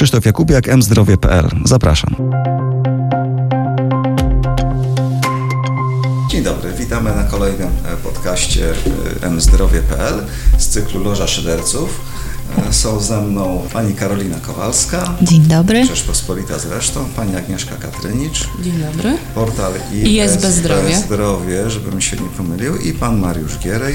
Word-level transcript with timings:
Krzysztof 0.00 0.26
Jakubiak, 0.26 0.76
mzdrowie.pl. 0.76 1.48
Zapraszam. 1.64 2.16
Dzień 6.30 6.42
dobry, 6.42 6.72
witamy 6.72 7.16
na 7.16 7.24
kolejnym 7.24 7.68
e, 7.68 7.96
podcaście 7.96 8.72
e, 9.22 9.30
mzdrowie.pl 9.30 10.26
z 10.58 10.68
cyklu 10.68 11.04
Loża 11.04 11.26
Szyderców. 11.26 12.00
E, 12.68 12.72
są 12.72 13.00
ze 13.00 13.20
mną 13.20 13.62
pani 13.72 13.94
Karolina 13.94 14.36
Kowalska. 14.38 15.14
Dzień 15.22 15.42
dobry. 15.42 15.86
Rzeczpospolita 15.86 16.58
zresztą, 16.58 17.04
pani 17.16 17.36
Agnieszka 17.36 17.76
Katrynicz. 17.76 18.48
Dzień 18.62 18.74
dobry. 18.78 19.18
Portal 19.34 19.72
ISB 19.92 20.46
Zdrowie. 20.46 20.96
Zdrowie, 20.96 21.70
żebym 21.70 22.00
się 22.00 22.16
nie 22.16 22.28
pomylił. 22.28 22.76
I 22.76 22.92
pan 22.92 23.18
Mariusz 23.18 23.58
Gierej. 23.58 23.94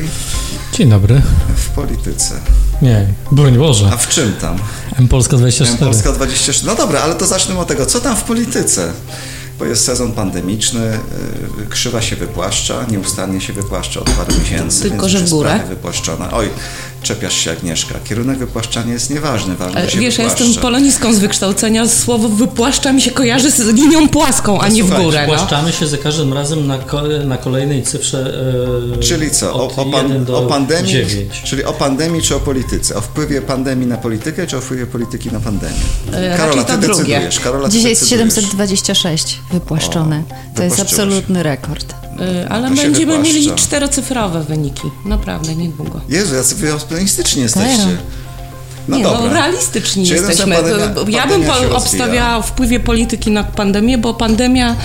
Dzień 0.74 0.90
dobry. 0.90 1.22
W 1.56 1.70
polityce. 1.70 2.36
Nie, 2.82 3.08
broń 3.32 3.58
Boże. 3.58 3.90
A 3.94 3.98
w 3.98 4.10
czym 4.10 4.34
tam? 4.34 4.58
M 5.00 5.08
Polska 5.08 5.38
24. 5.38 5.80
M 5.80 5.94
Polska 5.94 6.12
24. 6.12 6.68
No 6.68 6.76
dobra, 6.76 7.02
ale 7.02 7.16
to 7.16 7.26
zacznę 7.26 7.60
od 7.60 7.68
tego, 7.68 7.86
co 7.86 8.02
tam 8.02 8.16
w 8.16 8.24
polityce? 8.24 8.94
bo 9.60 9.66
jest 9.66 9.86
sezon 9.86 10.12
pandemiczny, 10.12 11.00
y, 11.64 11.70
krzywa 11.70 12.02
się 12.02 12.16
wypłaszcza, 12.16 12.86
nieustannie 12.92 13.42
się 13.42 13.54
wypłaszcza 13.54 14.00
od 14.00 14.10
paru 14.10 14.40
miesięcy. 14.40 14.90
Tylko, 14.90 15.10
że 15.10 15.20
w 15.20 15.30
górę. 15.30 15.60
Wypłaszczona. 15.70 16.32
Oj, 16.32 16.50
czepiasz 17.06 17.34
się 17.34 17.52
Agnieszka. 17.52 18.00
Kierunek 18.04 18.38
wypłaszczania 18.38 18.94
jest 18.94 19.10
nieważny, 19.10 19.56
ważne 19.56 19.80
Ale 19.80 19.90
się 19.90 20.00
Wiesz, 20.00 20.18
wypłaszcza. 20.18 20.44
ja 20.44 20.46
jestem 20.46 20.62
polonistką 20.62 21.14
z 21.14 21.20
wykształcenia, 21.20 21.88
słowo 21.88 22.30
wypłaszcza 22.30 22.94
mi 22.94 23.02
się 23.02 23.12
kojarzy 23.12 23.52
z 23.52 23.60
linią 23.60 24.10
płaską, 24.10 24.62
a 24.62 24.68
nie 24.68 24.84
w 24.84 25.04
górę. 25.04 25.28
No. 25.28 25.36
Płaszczamy 25.36 25.72
się 25.72 25.88
za 25.88 25.98
każdym 25.98 26.34
razem 26.34 26.68
na, 26.68 26.80
na 27.26 27.38
kolejnej 27.38 27.84
cyfrze 27.84 28.34
e, 28.96 29.00
Czyli 29.00 29.32
co, 29.32 29.54
o, 29.54 29.76
o, 29.76 29.86
pan, 29.86 30.26
o 30.34 30.42
pandemii, 30.42 30.92
9. 30.92 31.42
czyli 31.46 31.64
o 31.64 31.74
pandemii 31.74 32.22
czy 32.22 32.36
o 32.36 32.40
polityce? 32.40 32.96
O 32.96 33.02
wpływie 33.02 33.42
pandemii 33.42 33.88
na 33.88 33.98
politykę, 33.98 34.48
czy 34.48 34.58
o 34.58 34.62
wpływie 34.62 34.86
polityki 34.86 35.32
na 35.32 35.40
pandemię? 35.40 35.76
E, 36.14 36.38
Karola, 36.38 36.64
ty 36.64 36.74
to 36.74 36.78
decydujesz. 36.78 37.40
Karola, 37.40 37.70
Dzisiaj 37.70 37.90
jest 37.90 38.10
726 38.10 39.40
wypłaszczone. 39.52 40.24
O, 40.54 40.58
to 40.58 40.64
jest 40.64 40.80
absolutny 40.80 41.44
rekord. 41.44 42.05
Yy, 42.20 42.50
ale 42.50 42.70
to 42.70 42.76
będziemy 42.76 43.20
mieli 43.20 43.52
czterocyfrowe 43.56 44.44
wyniki. 44.44 44.92
Naprawdę, 45.06 45.56
niedługo. 45.56 46.02
Jezu, 46.10 46.36
jacy 46.36 46.56
wy 46.56 46.74
optymistyczni 46.74 47.42
jesteście. 47.42 47.98
No 48.88 48.98
nie, 48.98 49.04
no, 49.04 49.10
dobra. 49.10 49.28
no 49.28 49.34
realistyczni 49.34 50.06
Czyli 50.06 50.16
jesteśmy. 50.16 50.56
Pandemia, 50.56 51.20
ja 51.20 51.28
bym 51.28 51.44
obstawiała 51.76 52.42
wpływie 52.42 52.80
polityki 52.80 53.32
na 53.32 53.44
pandemię, 53.44 53.98
bo 53.98 54.14
pandemia 54.14 54.76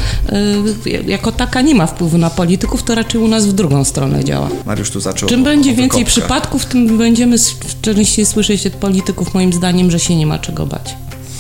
y, 0.87 1.03
jako 1.07 1.33
taka 1.33 1.61
nie 1.61 1.75
ma 1.75 1.87
wpływu 1.87 2.19
na 2.19 2.31
polityków, 2.31 2.83
to 2.83 2.95
raczej 2.95 3.21
u 3.21 3.29
nas 3.29 3.47
w 3.47 3.53
drugą 3.53 3.85
stronę 3.85 4.25
działa. 4.25 4.49
Mariusz 4.67 4.91
tu 4.91 5.01
zaczął. 5.01 5.29
Czym 5.29 5.45
będzie 5.45 5.75
więcej 5.75 6.05
przypadków, 6.05 6.67
tym 6.67 6.99
będziemy 6.99 7.37
częściej 7.83 8.27
słyszeć 8.27 8.67
od 8.67 8.73
polityków, 8.73 9.35
moim 9.35 9.53
zdaniem, 9.53 9.91
że 9.91 9.99
się 9.99 10.17
nie 10.17 10.27
ma 10.27 10.39
czego 10.39 10.67
bać. 10.67 10.95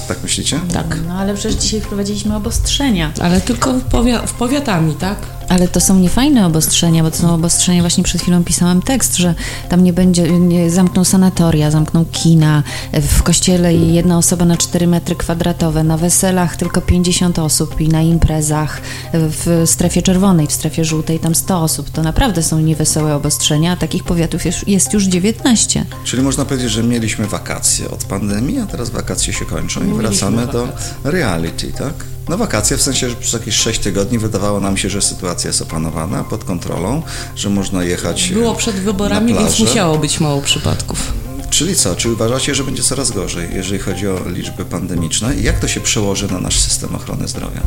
Tak 0.08 0.22
myślicie? 0.22 0.60
Tak. 0.72 0.96
No 1.08 1.14
ale 1.14 1.34
przecież 1.34 1.58
dzisiaj 1.60 1.80
wprowadziliśmy 1.80 2.36
obostrzenia. 2.36 3.12
Ale 3.20 3.40
tylko 3.40 3.72
w, 3.72 3.82
powia 3.82 4.26
w 4.26 4.32
powiatami, 4.32 4.94
tak? 4.94 5.16
Ale 5.50 5.68
to 5.68 5.80
są 5.80 5.98
niefajne 5.98 6.46
obostrzenia, 6.46 7.02
bo 7.02 7.10
to 7.10 7.16
są 7.16 7.34
obostrzenia, 7.34 7.80
właśnie 7.80 8.04
przed 8.04 8.22
chwilą 8.22 8.44
pisałam 8.44 8.82
tekst, 8.82 9.16
że 9.16 9.34
tam 9.68 9.84
nie 9.84 9.92
będzie, 9.92 10.32
nie, 10.32 10.70
zamkną 10.70 11.04
sanatoria, 11.04 11.70
zamkną 11.70 12.04
kina, 12.12 12.62
w 12.92 13.22
kościele 13.22 13.74
jedna 13.74 14.18
osoba 14.18 14.44
na 14.44 14.56
4 14.56 14.86
metry 14.86 15.16
kwadratowe, 15.16 15.84
na 15.84 15.96
weselach 15.96 16.56
tylko 16.56 16.80
50 16.80 17.38
osób 17.38 17.80
i 17.80 17.88
na 17.88 18.02
imprezach 18.02 18.80
w 19.12 19.62
strefie 19.66 20.02
czerwonej, 20.02 20.46
w 20.46 20.52
strefie 20.52 20.84
żółtej 20.84 21.18
tam 21.18 21.34
100 21.34 21.62
osób. 21.62 21.90
To 21.90 22.02
naprawdę 22.02 22.42
są 22.42 22.60
niewesołe 22.60 23.14
obostrzenia, 23.14 23.72
a 23.72 23.76
takich 23.76 24.04
powiatów 24.04 24.44
jest, 24.44 24.68
jest 24.68 24.92
już 24.92 25.04
19. 25.04 25.84
Czyli 26.04 26.22
można 26.22 26.44
powiedzieć, 26.44 26.70
że 26.70 26.82
mieliśmy 26.82 27.26
wakacje 27.26 27.90
od 27.90 28.04
pandemii, 28.04 28.58
a 28.58 28.66
teraz 28.66 28.90
wakacje 28.90 29.32
się 29.32 29.44
kończą 29.44 29.80
i 29.86 29.92
wracamy 29.94 30.46
do 30.46 30.68
reality, 31.04 31.72
tak? 31.72 31.94
No 32.30 32.36
wakacje, 32.36 32.76
w 32.76 32.82
sensie, 32.82 33.10
że 33.10 33.16
przez 33.16 33.32
jakieś 33.32 33.54
6 33.54 33.80
tygodni 33.80 34.18
wydawało 34.18 34.60
nam 34.60 34.76
się, 34.76 34.90
że 34.90 35.02
sytuacja 35.02 35.48
jest 35.48 35.62
opanowana, 35.62 36.24
pod 36.24 36.44
kontrolą, 36.44 37.02
że 37.36 37.50
można 37.50 37.84
jechać 37.84 38.28
Było 38.28 38.54
przed 38.54 38.74
wyborami, 38.74 39.34
więc 39.34 39.60
musiało 39.60 39.98
być 39.98 40.20
mało 40.20 40.42
przypadków. 40.42 41.12
Czyli 41.50 41.76
co? 41.76 41.96
Czy 41.96 42.12
uważacie, 42.12 42.54
że 42.54 42.64
będzie 42.64 42.82
coraz 42.82 43.10
gorzej, 43.10 43.48
jeżeli 43.54 43.78
chodzi 43.78 44.08
o 44.08 44.28
liczby 44.28 44.64
pandemiczne? 44.64 45.34
I 45.36 45.42
jak 45.42 45.60
to 45.60 45.68
się 45.68 45.80
przełoży 45.80 46.32
na 46.32 46.40
nasz 46.40 46.60
system 46.60 46.94
ochrony 46.94 47.28
zdrowia? 47.28 47.60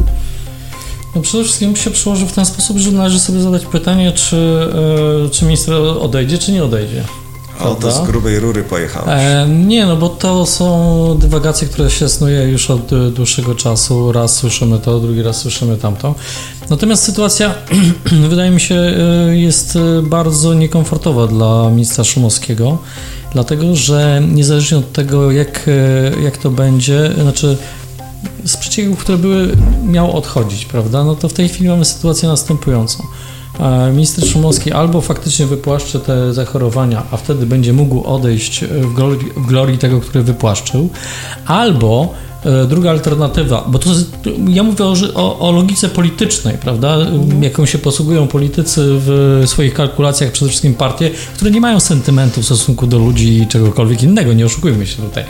No 1.16 1.22
przede 1.22 1.44
wszystkim 1.44 1.76
się 1.76 1.92
przełoży 1.92 2.26
w 2.26 2.32
ten 2.32 2.46
sposób, 2.46 2.78
że 2.78 2.92
należy 2.92 3.20
sobie 3.20 3.42
zadać 3.42 3.66
pytanie, 3.66 4.12
czy, 4.12 4.36
yy, 5.24 5.30
czy 5.30 5.46
minister 5.46 5.74
odejdzie, 5.76 6.38
czy 6.38 6.52
nie 6.52 6.64
odejdzie. 6.64 7.04
O, 7.64 7.76
to 7.76 7.92
z 7.92 8.02
grubej 8.02 8.40
rury 8.40 8.64
pojechałeś. 8.64 9.10
E, 9.10 9.48
nie, 9.50 9.86
no 9.86 9.98
bo 9.98 10.10
to 10.10 10.46
są 10.46 11.18
dywagacje, 11.20 11.68
które 11.68 11.92
się 11.92 12.10
snuje 12.10 12.44
już 12.44 12.70
od 12.70 12.94
e, 12.94 13.12
dłuższego 13.12 13.56
czasu. 13.56 14.12
Raz 14.12 14.36
słyszymy 14.36 14.80
to, 14.80 15.00
drugi 15.00 15.22
raz 15.22 15.38
słyszymy 15.38 15.78
tamto. 15.78 16.16
Natomiast 16.70 17.04
sytuacja, 17.04 17.54
wydaje 18.30 18.52
mi 18.52 18.62
się, 18.62 18.76
e, 18.76 19.38
jest 19.38 19.76
e, 19.76 20.02
bardzo 20.02 20.54
niekomfortowa 20.54 21.28
dla 21.28 21.70
ministra 21.70 22.04
Szumowskiego, 22.04 22.78
dlatego 23.32 23.76
że 23.76 24.22
niezależnie 24.32 24.78
od 24.78 24.92
tego, 24.92 25.32
jak, 25.32 25.70
jak 26.24 26.38
to 26.38 26.50
będzie, 26.50 27.14
znaczy 27.22 27.58
z 28.46 28.58
przecieków, 28.58 29.00
które 29.00 29.18
były, 29.18 29.58
miał 29.84 30.18
odchodzić, 30.18 30.66
prawda, 30.66 31.04
no 31.04 31.16
to 31.16 31.30
w 31.30 31.34
tej 31.34 31.50
chwili 31.50 31.70
mamy 31.70 31.86
sytuację 31.86 32.30
następującą. 32.30 33.04
Minister 33.92 34.28
Szumowski 34.28 34.72
albo 34.72 35.02
faktycznie 35.02 35.46
wypłaszczy 35.46 36.00
te 36.00 36.34
zachorowania, 36.34 37.04
a 37.12 37.18
wtedy 37.18 37.46
będzie 37.46 37.74
mógł 37.74 38.04
odejść 38.04 38.66
w 38.66 38.94
glorii, 38.94 39.32
w 39.38 39.46
glorii 39.46 39.78
tego, 39.78 40.02
który 40.02 40.24
wypłaszczył, 40.24 40.90
albo 41.46 42.14
e, 42.46 42.66
druga 42.66 42.90
alternatywa, 42.90 43.66
bo 43.68 43.80
to 43.80 43.90
ja 44.48 44.64
mówię 44.64 44.86
o, 44.86 44.94
o, 45.14 45.40
o, 45.40 45.52
logice 45.52 45.90
politycznej, 45.90 46.58
prawda, 46.58 46.96
mhm. 46.96 47.44
jaką 47.44 47.66
się 47.66 47.78
posługują 47.78 48.28
politycy 48.28 48.82
w 48.86 49.42
swoich 49.46 49.74
kalkulacjach, 49.74 50.32
przede 50.32 50.50
wszystkim 50.50 50.74
partie, 50.74 51.12
które 51.36 51.52
nie 51.52 51.62
mają 51.62 51.80
sentymentu 51.80 52.42
w 52.42 52.46
stosunku 52.46 52.88
do 52.88 52.98
ludzi 52.98 53.42
i 53.42 53.48
czegokolwiek 53.48 54.04
innego, 54.04 54.34
nie 54.34 54.46
oszukujmy 54.46 54.88
się 54.88 55.02
tutaj 55.02 55.24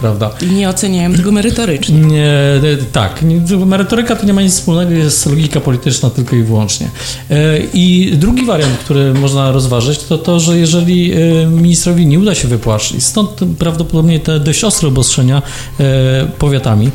prawda? 0.00 0.30
I 0.40 0.46
nie 0.46 0.68
oceniają 0.68 1.12
tego 1.12 1.32
merytorycznie. 1.32 2.00
Nie, 2.00 2.60
tak, 2.92 3.24
merytoryka 3.66 4.16
to 4.16 4.26
nie 4.26 4.32
ma 4.32 4.42
nic 4.42 4.52
wspólnego, 4.52 4.90
jest 4.90 5.26
logika 5.26 5.60
polityczna 5.60 6.10
tylko 6.10 6.36
i 6.36 6.42
wyłącznie. 6.42 6.90
E, 7.30 7.58
I 7.74 8.12
drugi 8.16 8.44
wariant, 8.44 8.78
który 8.78 9.14
można 9.14 9.52
rozważyć, 9.52 9.98
to 9.98 10.18
to, 10.18 10.40
że 10.40 10.58
jeżeli 10.58 11.12
e, 11.12 11.46
ministrowi 11.46 12.06
nie 12.06 12.18
uda 12.18 12.34
się 12.34 12.48
wypłaszczyć, 12.48 13.04
stąd 13.04 13.30
prawdopodobnie 13.58 14.20
te 14.20 14.40
dość 14.40 14.64
ostre 14.64 14.88
obostrzenia 14.88 15.42
e, 15.80 16.26
powiatami, 16.38 16.90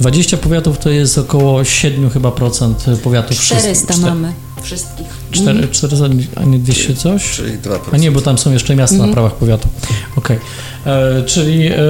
20 0.00 0.36
powiatów 0.36 0.78
to 0.78 0.90
jest 0.90 1.18
około 1.18 1.64
7 1.64 2.10
chyba 2.10 2.30
procent 2.30 2.86
powiatów 3.02 3.40
400 3.40 3.96
mamy 3.96 4.32
wszystkich. 4.62 5.06
4, 5.30 5.68
400, 5.68 6.06
a 6.36 6.44
nie 6.44 6.58
200 6.58 6.94
coś? 6.94 7.30
Czyli 7.30 7.52
2%. 7.52 7.78
A 7.92 7.96
nie, 7.96 8.10
bo 8.10 8.20
tam 8.20 8.38
są 8.38 8.52
jeszcze 8.52 8.76
miasta 8.76 8.94
mhm. 8.94 9.10
na 9.10 9.14
prawach 9.14 9.34
powiatu. 9.34 9.68
Okej. 10.16 10.36
Okay. 10.36 10.92
E, 10.92 11.22
czyli 11.22 11.66
e, 11.66 11.74
e, 11.74 11.80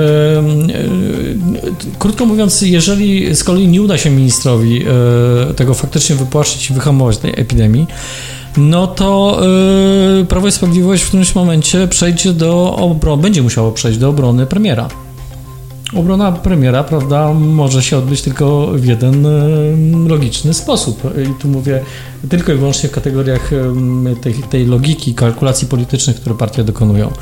krótko 1.98 2.26
mówiąc, 2.26 2.62
jeżeli 2.62 3.34
z 3.34 3.44
kolei 3.44 3.68
nie 3.68 3.82
uda 3.82 3.98
się 3.98 4.10
ministrowi 4.10 4.82
e, 4.82 5.54
tego 5.54 5.74
faktycznie 5.74 6.16
wypłaszczyć 6.16 6.70
i 6.70 6.74
wyhamować 6.74 7.18
tej 7.18 7.40
epidemii, 7.40 7.86
no 8.56 8.86
to 8.86 9.40
e, 10.20 10.24
Prawo 10.24 10.48
i 10.48 10.52
Sprawiedliwość 10.52 11.02
w 11.02 11.08
którymś 11.08 11.34
momencie 11.34 11.88
przejdzie 11.88 12.32
do 12.32 12.76
obrony, 12.76 13.22
będzie 13.22 13.42
musiało 13.42 13.72
przejść 13.72 13.98
do 13.98 14.08
obrony 14.08 14.46
premiera. 14.46 14.88
Obrona 15.94 16.32
premiera, 16.32 16.84
prawda, 16.84 17.32
może 17.32 17.82
się 17.82 17.98
odbyć 17.98 18.22
tylko 18.22 18.66
w 18.66 18.84
jeden 18.84 19.26
logiczny 20.08 20.54
sposób. 20.54 21.02
I 21.30 21.40
tu 21.40 21.48
mówię 21.48 21.80
tylko 22.28 22.52
i 22.52 22.56
wyłącznie 22.56 22.88
w 22.88 22.92
kategoriach 22.92 23.50
tej, 24.20 24.34
tej 24.34 24.66
logiki, 24.66 25.14
kalkulacji 25.14 25.68
politycznych, 25.68 26.16
które 26.16 26.34
partie 26.34 26.64
dokonują. 26.64 27.12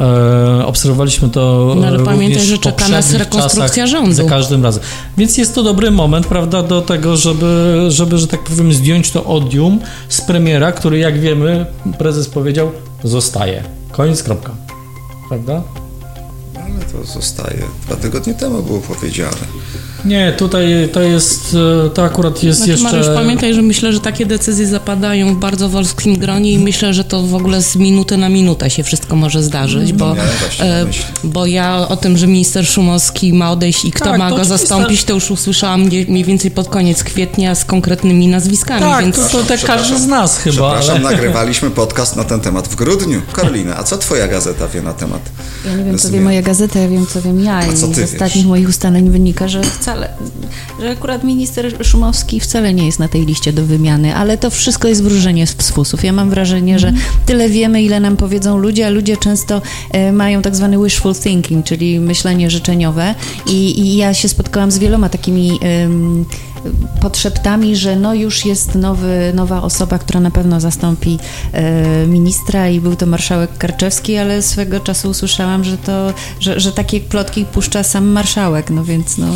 E, 0.00 0.66
obserwowaliśmy 0.66 1.28
to. 1.28 1.74
No 1.80 1.86
ale 1.86 1.98
pamiętaj, 2.04 2.42
że 2.42 2.58
czeka 2.58 2.88
nas 2.88 3.12
rekonstrukcja 3.12 3.86
rządu. 3.86 4.12
Za 4.12 4.24
każdym 4.24 4.64
razem. 4.64 4.82
Więc 5.16 5.38
jest 5.38 5.54
to 5.54 5.62
dobry 5.62 5.90
moment, 5.90 6.26
prawda, 6.26 6.62
do 6.62 6.82
tego, 6.82 7.16
żeby, 7.16 7.84
żeby, 7.88 8.18
że 8.18 8.26
tak 8.26 8.44
powiem, 8.44 8.72
zdjąć 8.72 9.10
to 9.10 9.24
odium 9.24 9.80
z 10.08 10.20
premiera, 10.20 10.72
który, 10.72 10.98
jak 10.98 11.20
wiemy, 11.20 11.66
prezes 11.98 12.28
powiedział, 12.28 12.70
zostaje. 13.04 13.62
Koniec, 13.92 14.22
kropka. 14.22 14.52
Prawda? 15.28 15.62
To 16.92 17.04
zostaje. 17.04 17.62
Dwa 17.86 17.96
tygodnie 17.96 18.34
temu 18.34 18.62
było 18.62 18.80
powiedziane. 18.80 19.46
Nie, 20.04 20.32
tutaj 20.32 20.88
to 20.92 21.02
jest, 21.02 21.56
e, 21.86 21.90
to 21.90 22.04
akurat 22.04 22.42
jest 22.42 22.58
znaczy, 22.58 22.70
jeszcze... 22.70 22.84
Mariusz, 22.84 23.06
pamiętaj, 23.14 23.54
że 23.54 23.62
myślę, 23.62 23.92
że 23.92 24.00
takie 24.00 24.26
decyzje 24.26 24.66
zapadają 24.66 25.34
w 25.34 25.38
bardzo 25.38 25.68
wąskim 25.68 26.18
gronie 26.18 26.52
i 26.52 26.58
myślę, 26.58 26.94
że 26.94 27.04
to 27.04 27.22
w 27.22 27.34
ogóle 27.34 27.62
z 27.62 27.76
minuty 27.76 28.16
na 28.16 28.28
minutę 28.28 28.70
się 28.70 28.82
wszystko 28.82 29.16
może 29.16 29.42
zdarzyć, 29.42 29.92
bo, 29.92 30.16
e, 30.60 30.86
bo 31.24 31.46
ja 31.46 31.88
o 31.88 31.96
tym, 31.96 32.18
że 32.18 32.26
minister 32.26 32.66
Szumowski 32.66 33.32
ma 33.32 33.50
odejść 33.50 33.84
i 33.84 33.92
kto 33.92 34.04
tak, 34.04 34.18
ma 34.18 34.30
go 34.30 34.44
zastąpić, 34.44 35.04
to 35.04 35.14
już 35.14 35.30
usłyszałam 35.30 35.82
mniej 36.08 36.24
więcej 36.24 36.50
pod 36.50 36.68
koniec 36.68 37.04
kwietnia 37.04 37.54
z 37.54 37.64
konkretnymi 37.64 38.28
nazwiskami. 38.28 38.80
Tak, 38.80 39.04
więc... 39.04 39.16
to, 39.16 39.28
to 39.28 39.42
tak 39.44 39.64
każdy 39.64 39.98
z 39.98 40.06
nas 40.06 40.38
chyba. 40.38 40.54
Przepraszam, 40.54 41.06
ale... 41.06 41.16
nagrywaliśmy 41.16 41.70
podcast 41.70 42.16
na 42.16 42.24
ten 42.24 42.40
temat 42.40 42.68
w 42.68 42.76
grudniu. 42.76 43.22
Karolina, 43.32 43.76
a 43.76 43.82
co 43.82 43.98
twoja 43.98 44.28
gazeta 44.28 44.68
wie 44.68 44.82
na 44.82 44.92
temat 44.92 45.22
Ja 45.66 45.74
nie 45.74 45.84
wiem, 45.84 45.98
co 45.98 46.10
wie 46.10 46.20
moja 46.20 46.42
gazeta, 46.42 46.77
to 46.78 46.82
ja 46.82 46.88
wiem, 46.88 47.06
co 47.06 47.22
wiem 47.22 47.44
ja 47.44 47.66
i 47.66 47.76
z 47.76 47.84
ostatnich 47.84 48.34
wiesz? 48.34 48.44
moich 48.44 48.68
ustaleń 48.68 49.10
wynika, 49.10 49.48
że 49.48 49.62
wcale, 49.62 50.08
że 50.80 50.90
akurat 50.90 51.24
minister 51.24 51.86
Szumowski 51.86 52.40
wcale 52.40 52.74
nie 52.74 52.86
jest 52.86 52.98
na 52.98 53.08
tej 53.08 53.26
liście 53.26 53.52
do 53.52 53.66
wymiany, 53.66 54.16
ale 54.16 54.38
to 54.38 54.50
wszystko 54.50 54.88
jest 54.88 55.02
wróżenie 55.02 55.46
z 55.46 55.70
fusów. 55.70 56.04
Ja 56.04 56.12
mam 56.12 56.30
wrażenie, 56.30 56.78
że 56.78 56.92
tyle 57.26 57.48
wiemy, 57.48 57.82
ile 57.82 58.00
nam 58.00 58.16
powiedzą 58.16 58.58
ludzie, 58.58 58.86
a 58.86 58.90
ludzie 58.90 59.16
często 59.16 59.62
e, 59.90 60.12
mają 60.12 60.42
tak 60.42 60.56
zwany 60.56 60.84
wishful 60.84 61.14
thinking, 61.14 61.64
czyli 61.64 62.00
myślenie 62.00 62.50
życzeniowe 62.50 63.14
i, 63.46 63.80
i 63.80 63.96
ja 63.96 64.14
się 64.14 64.28
spotkałam 64.28 64.70
z 64.70 64.78
wieloma 64.78 65.08
takimi 65.08 65.58
podszeptami, 67.00 67.76
że 67.76 67.96
no 67.96 68.14
już 68.14 68.44
jest 68.44 68.74
nowy, 68.74 69.32
nowa 69.34 69.62
osoba, 69.62 69.98
która 69.98 70.20
na 70.20 70.30
pewno 70.30 70.60
zastąpi 70.60 71.18
e, 71.52 72.06
ministra 72.06 72.68
i 72.68 72.80
był 72.80 72.96
to 72.96 73.06
marszałek 73.06 73.58
Karczewski, 73.58 74.16
ale 74.16 74.42
swego 74.42 74.80
czasu 74.80 75.10
usłyszałam, 75.10 75.64
że 75.64 75.78
to, 75.78 76.12
że, 76.40 76.60
że 76.60 76.72
takie 76.72 77.00
plotki 77.00 77.44
puszcza 77.44 77.82
sam 77.82 78.06
marszałek, 78.06 78.70
no 78.70 78.84
więc 78.84 79.18
no... 79.18 79.26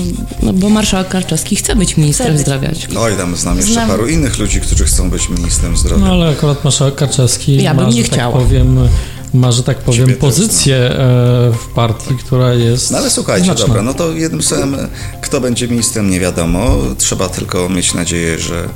No 0.43 0.53
bo 0.53 0.69
marszałek 0.69 1.09
Karczewski 1.09 1.57
chce 1.57 1.77
być 1.77 1.97
ministrem 1.97 2.35
chce 2.35 2.43
zdrowia. 2.43 2.71
No 2.93 3.09
i 3.09 3.17
tam 3.17 3.37
znam 3.37 3.57
jeszcze 3.57 3.73
znam. 3.73 3.89
paru 3.89 4.09
innych 4.09 4.39
ludzi, 4.39 4.61
którzy 4.61 4.85
chcą 4.85 5.11
być 5.11 5.29
ministrem 5.29 5.77
zdrowia. 5.77 6.05
No 6.05 6.13
ale 6.13 6.29
akurat 6.29 6.65
marszałek 6.65 6.95
Karczewski 6.95 7.63
ja 7.63 7.75
bym 7.75 7.85
ma, 7.85 7.91
nie 7.91 8.03
tak 8.03 8.13
chciała. 8.13 8.33
Tak 8.33 8.43
powiem, 8.43 8.89
ma, 9.35 9.53
że 9.53 9.63
tak 9.63 9.79
powiem, 9.79 10.15
pozycję 10.15 10.89
też, 10.89 10.99
no. 10.99 11.53
w 11.53 11.67
partii, 11.75 12.17
która 12.17 12.55
jest. 12.55 12.91
No 12.91 12.99
ale 12.99 13.11
słuchajcie, 13.11 13.45
znaczna. 13.45 13.67
dobra, 13.67 13.83
no 13.83 13.95
to 13.95 14.13
jednym 14.13 14.43
słowem, 14.43 14.77
kto 15.23 15.41
będzie 15.41 15.69
ministrem, 15.69 16.11
nie 16.11 16.21
wiadomo. 16.21 16.77
Trzeba 16.99 17.29
tylko 17.29 17.69
mieć 17.69 17.95
nadzieję, 17.95 18.39
że 18.39 18.69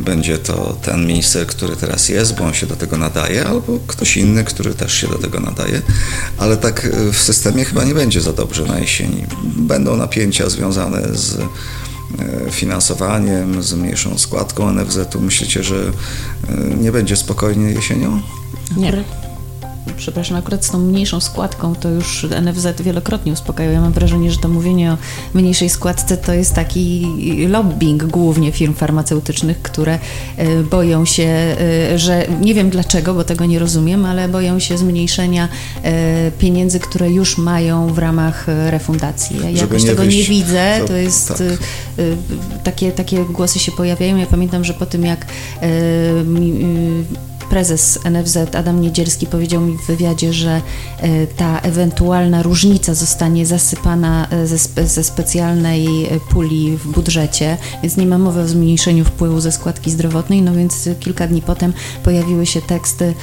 będzie 0.00 0.38
to 0.38 0.76
ten 0.82 1.06
minister, 1.06 1.46
który 1.46 1.76
teraz 1.76 2.08
jest, 2.08 2.38
bo 2.38 2.44
on 2.44 2.54
się 2.54 2.66
do 2.66 2.76
tego 2.76 2.98
nadaje, 2.98 3.46
albo 3.46 3.78
ktoś 3.86 4.16
inny, 4.16 4.44
który 4.44 4.74
też 4.74 4.94
się 4.94 5.08
do 5.08 5.18
tego 5.18 5.40
nadaje. 5.40 5.82
Ale 6.38 6.56
tak 6.56 6.84
e, 6.84 7.12
w 7.12 7.18
systemie 7.18 7.64
chyba 7.64 7.84
nie 7.84 7.94
będzie 7.94 8.20
za 8.20 8.32
dobrze 8.32 8.64
na 8.64 8.78
jesieni. 8.78 9.24
Będą 9.56 9.96
napięcia 9.96 10.48
związane 10.48 11.02
z 11.12 11.38
e, 11.38 12.50
finansowaniem, 12.50 13.62
z 13.62 13.74
mniejszą 13.74 14.18
składką 14.18 14.72
NFZ-u. 14.72 15.20
Myślicie, 15.20 15.62
że 15.62 15.76
e, 16.48 16.74
nie 16.74 16.92
będzie 16.92 17.16
spokojnie 17.16 17.70
jesienią? 17.70 18.20
Nie 18.76 18.90
przepraszam, 19.96 20.36
akurat 20.36 20.64
z 20.64 20.70
tą 20.70 20.78
mniejszą 20.78 21.20
składką 21.20 21.74
to 21.74 21.88
już 21.88 22.26
NFZ 22.42 22.82
wielokrotnie 22.82 23.32
uspokajał. 23.32 23.72
Ja 23.72 23.80
mam 23.80 23.92
wrażenie, 23.92 24.30
że 24.30 24.38
to 24.38 24.48
mówienie 24.48 24.92
o 24.92 24.96
mniejszej 25.34 25.70
składce 25.70 26.16
to 26.16 26.32
jest 26.32 26.54
taki 26.54 27.06
lobbying 27.48 28.04
głównie 28.04 28.52
firm 28.52 28.74
farmaceutycznych, 28.74 29.62
które 29.62 29.98
e, 30.36 30.62
boją 30.62 31.04
się, 31.04 31.22
e, 31.92 31.98
że 31.98 32.26
nie 32.40 32.54
wiem 32.54 32.70
dlaczego, 32.70 33.14
bo 33.14 33.24
tego 33.24 33.46
nie 33.46 33.58
rozumiem, 33.58 34.04
ale 34.04 34.28
boją 34.28 34.58
się 34.58 34.78
zmniejszenia 34.78 35.48
e, 35.82 36.30
pieniędzy, 36.30 36.80
które 36.80 37.10
już 37.10 37.38
mają 37.38 37.94
w 37.94 37.98
ramach 37.98 38.46
refundacji. 38.46 39.36
Ja 39.42 39.50
jakoś 39.50 39.82
nie 39.82 39.88
tego 39.88 40.02
wyjść, 40.02 40.28
nie 40.28 40.34
widzę. 40.34 40.78
To, 40.80 40.88
to 40.88 40.96
jest 40.96 41.28
tak. 41.28 41.38
takie, 42.64 42.92
takie 42.92 43.24
głosy 43.24 43.58
się 43.58 43.72
pojawiają. 43.72 44.16
Ja 44.16 44.26
pamiętam, 44.26 44.64
że 44.64 44.74
po 44.74 44.86
tym 44.86 45.04
jak 45.04 45.26
prezes 47.44 47.98
NFZ 48.10 48.36
Adam 48.54 48.80
Niedzielski 48.80 49.26
powiedział 49.26 49.60
mi 49.60 49.78
w 49.78 49.86
wywiadzie, 49.86 50.32
że 50.32 50.62
e, 50.98 51.26
ta 51.26 51.60
ewentualna 51.60 52.42
różnica 52.42 52.94
zostanie 52.94 53.46
zasypana 53.46 54.28
e, 54.30 54.46
ze, 54.46 54.86
ze 54.86 55.04
specjalnej 55.04 56.06
e, 56.06 56.20
puli 56.30 56.76
w 56.76 56.88
budżecie, 56.88 57.56
więc 57.82 57.96
nie 57.96 58.06
ma 58.06 58.18
mowy 58.18 58.40
o 58.40 58.48
zmniejszeniu 58.48 59.04
wpływu 59.04 59.40
ze 59.40 59.52
składki 59.52 59.90
zdrowotnej, 59.90 60.42
no 60.42 60.54
więc 60.54 60.88
kilka 61.00 61.26
dni 61.26 61.42
potem 61.42 61.72
pojawiły 62.04 62.46
się 62.46 62.62
teksty, 62.62 63.14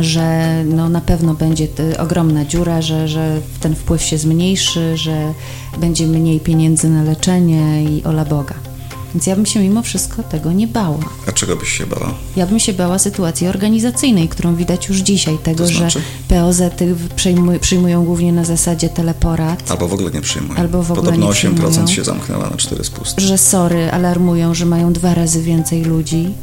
że 0.00 0.54
no 0.64 0.88
na 0.88 1.00
pewno 1.00 1.34
będzie 1.34 1.68
ogromna 1.98 2.44
dziura, 2.44 2.82
że, 2.82 3.08
że 3.08 3.40
ten 3.60 3.74
wpływ 3.74 4.02
się 4.02 4.18
zmniejszy, 4.18 4.96
że 4.96 5.32
będzie 5.78 6.06
mniej 6.06 6.40
pieniędzy 6.40 6.88
na 6.88 7.02
leczenie 7.02 7.84
i 7.84 8.04
ola 8.04 8.24
Boga. 8.24 8.73
Więc 9.14 9.26
ja 9.26 9.36
bym 9.36 9.46
się 9.46 9.60
mimo 9.60 9.82
wszystko 9.82 10.22
tego 10.22 10.52
nie 10.52 10.66
bała. 10.66 10.98
A 11.28 11.32
czego 11.32 11.56
byś 11.56 11.68
się 11.68 11.86
bała? 11.86 12.14
Ja 12.36 12.46
bym 12.46 12.60
się 12.60 12.72
bała 12.72 12.98
sytuacji 12.98 13.48
organizacyjnej, 13.48 14.28
którą 14.28 14.56
widać 14.56 14.88
już 14.88 14.98
dzisiaj, 14.98 15.38
tego, 15.42 15.58
to 15.58 15.66
znaczy? 15.66 16.00
że 16.28 16.36
POZ 16.36 16.62
przyjmuj, 17.16 17.58
przyjmują 17.58 18.04
głównie 18.04 18.32
na 18.32 18.44
zasadzie 18.44 18.88
teleporad. 18.88 19.70
Albo 19.70 19.88
w 19.88 19.92
ogóle 19.92 20.10
nie 20.10 20.20
przyjmują. 20.20 20.60
Albo 20.60 20.82
w 20.82 20.90
ogóle 20.92 21.06
Podobno 21.06 21.26
nie 21.26 21.32
8% 21.32 21.34
przyjmują, 21.34 21.86
się 21.86 22.04
zamknęła 22.04 22.50
na 22.50 22.56
4 22.56 22.84
spusty. 22.84 23.20
Że 23.22 23.38
sory 23.38 23.90
alarmują, 23.90 24.54
że 24.54 24.66
mają 24.66 24.92
dwa 24.92 25.14
razy 25.14 25.42
więcej 25.42 25.84
ludzi 25.84 26.34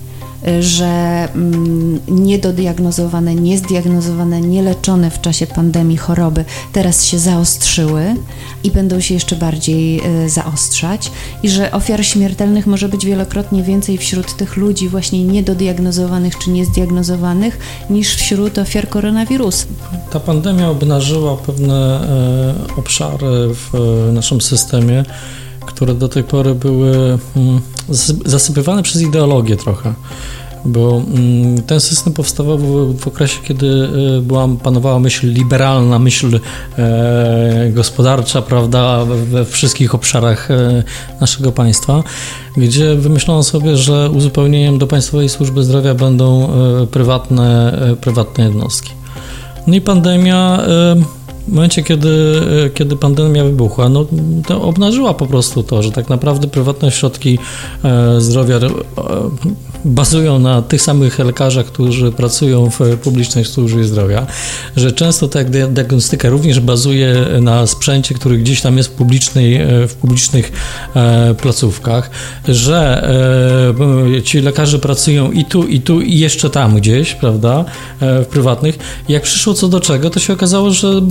że 0.60 1.28
mm, 1.36 2.00
niedodiagnozowane, 2.08 3.36
niezdiagnozowane, 3.36 4.42
nieleczone 4.42 5.12
w 5.12 5.22
czasie 5.22 5.48
pandemii 5.48 5.98
choroby 5.98 6.46
teraz 6.74 7.06
się 7.06 7.20
zaostrzyły 7.20 8.16
i 8.64 8.72
będą 8.72 9.00
się 9.00 9.14
jeszcze 9.14 9.36
bardziej 9.36 10.00
e, 10.00 10.30
zaostrzać 10.30 11.12
i 11.44 11.50
że 11.50 11.72
ofiar 11.72 12.06
śmiertelnych 12.06 12.68
może 12.68 12.90
być 12.90 13.06
wielokrotnie 13.06 13.64
więcej 13.64 13.98
wśród 13.98 14.36
tych 14.36 14.58
ludzi 14.58 14.90
właśnie 14.90 15.24
niedodiagnozowanych 15.24 16.38
czy 16.38 16.50
niezdiagnozowanych 16.50 17.58
niż 17.90 18.16
wśród 18.16 18.58
ofiar 18.58 18.90
koronawirusa. 18.90 19.66
Ta 20.12 20.20
pandemia 20.20 20.70
obnażyła 20.70 21.38
pewne 21.38 22.02
e, 22.74 22.76
obszary 22.78 23.54
w 23.54 23.76
e, 23.76 24.12
naszym 24.12 24.42
systemie, 24.42 25.04
które 25.66 25.94
do 25.94 26.10
tej 26.10 26.24
pory 26.24 26.56
były 26.56 27.18
mm, 27.36 27.62
zasypywane 28.26 28.84
przez 28.84 29.02
ideologię 29.02 29.56
trochę 29.56 29.94
bo 30.66 31.02
mm, 31.08 31.62
ten 31.62 31.80
system 31.80 32.14
powstawał 32.14 32.58
w, 32.94 33.08
okresie, 33.08 33.40
kiedy 33.44 33.90
e, 34.18 34.22
była, 34.22 34.48
panowała 34.64 35.00
myśl 35.00 35.28
liberalna, 35.28 36.00
myśl 36.00 36.40
e, 36.78 37.70
gospodarcza, 37.74 38.42
prawda, 38.42 39.06
we 39.06 39.46
wszystkich 39.46 39.96
obszarach 39.96 40.52
e, 40.52 40.84
naszego 41.22 41.52
państwa, 41.52 42.04
gdzie 42.58 42.96
wymyślono 42.96 43.44
sobie, 43.44 43.78
że 43.78 44.10
uzupełnieniem 44.10 44.78
do 44.78 44.88
Państwowej 44.88 45.30
Służby 45.30 45.64
Zdrowia 45.64 45.94
będą 45.94 46.50
prywatne, 46.92 47.78
prywatne 48.02 48.44
jednostki. 48.44 48.92
No 49.68 49.76
i 49.76 49.82
pandemia 49.82 50.60
w 51.52 51.54
momencie, 51.54 51.84
kiedy, 51.84 52.42
kiedy 52.74 52.96
pandemia 52.96 53.44
wybuchła, 53.44 53.90
no, 53.90 54.06
to 54.48 54.62
obnażyła 54.62 55.14
po 55.14 55.28
prostu 55.28 55.64
to, 55.64 55.84
że 55.84 55.92
tak 55.92 56.10
naprawdę 56.10 56.48
prywatne 56.48 56.88
ośrodki 56.88 57.40
e, 57.84 58.22
zdrowia 58.22 58.56
e, 58.56 58.60
bazują 59.86 60.40
na 60.40 60.62
tych 60.62 60.82
samych 60.82 61.20
lekarzach, 61.20 61.66
którzy 61.66 62.12
pracują 62.12 62.70
w 62.70 62.98
publicznej 63.04 63.46
służbie 63.46 63.84
zdrowia, 63.84 64.28
że 64.76 64.92
często 64.92 65.28
ta 65.28 65.40
diagnostyka 65.70 66.30
również 66.30 66.60
bazuje 66.60 67.16
na 67.42 67.68
sprzęcie, 67.68 68.16
który 68.16 68.38
gdzieś 68.38 68.62
tam 68.62 68.78
jest 68.78 68.90
w, 68.90 68.92
publicznej, 68.92 69.56
e, 69.56 69.88
w 69.88 69.96
publicznych 69.96 70.52
placówkach, 71.42 72.10
że 72.48 73.12
ci 74.24 74.42
lekarze 74.42 74.80
pracują 74.80 75.32
i 75.32 75.46
tu, 75.46 75.68
i 75.68 75.82
tu, 75.82 76.02
i 76.02 76.20
jeszcze 76.20 76.50
tam 76.50 76.76
gdzieś, 76.76 77.16
prawda, 77.16 77.66
w 78.02 78.26
prywatnych. 78.26 78.80
Jak 79.10 79.24
przyszło 79.24 79.54
co 79.54 79.68
do 79.68 79.80
czego, 79.80 80.10
to 80.10 80.20
się 80.20 80.34
okazało, 80.34 80.72
że 80.72 81.02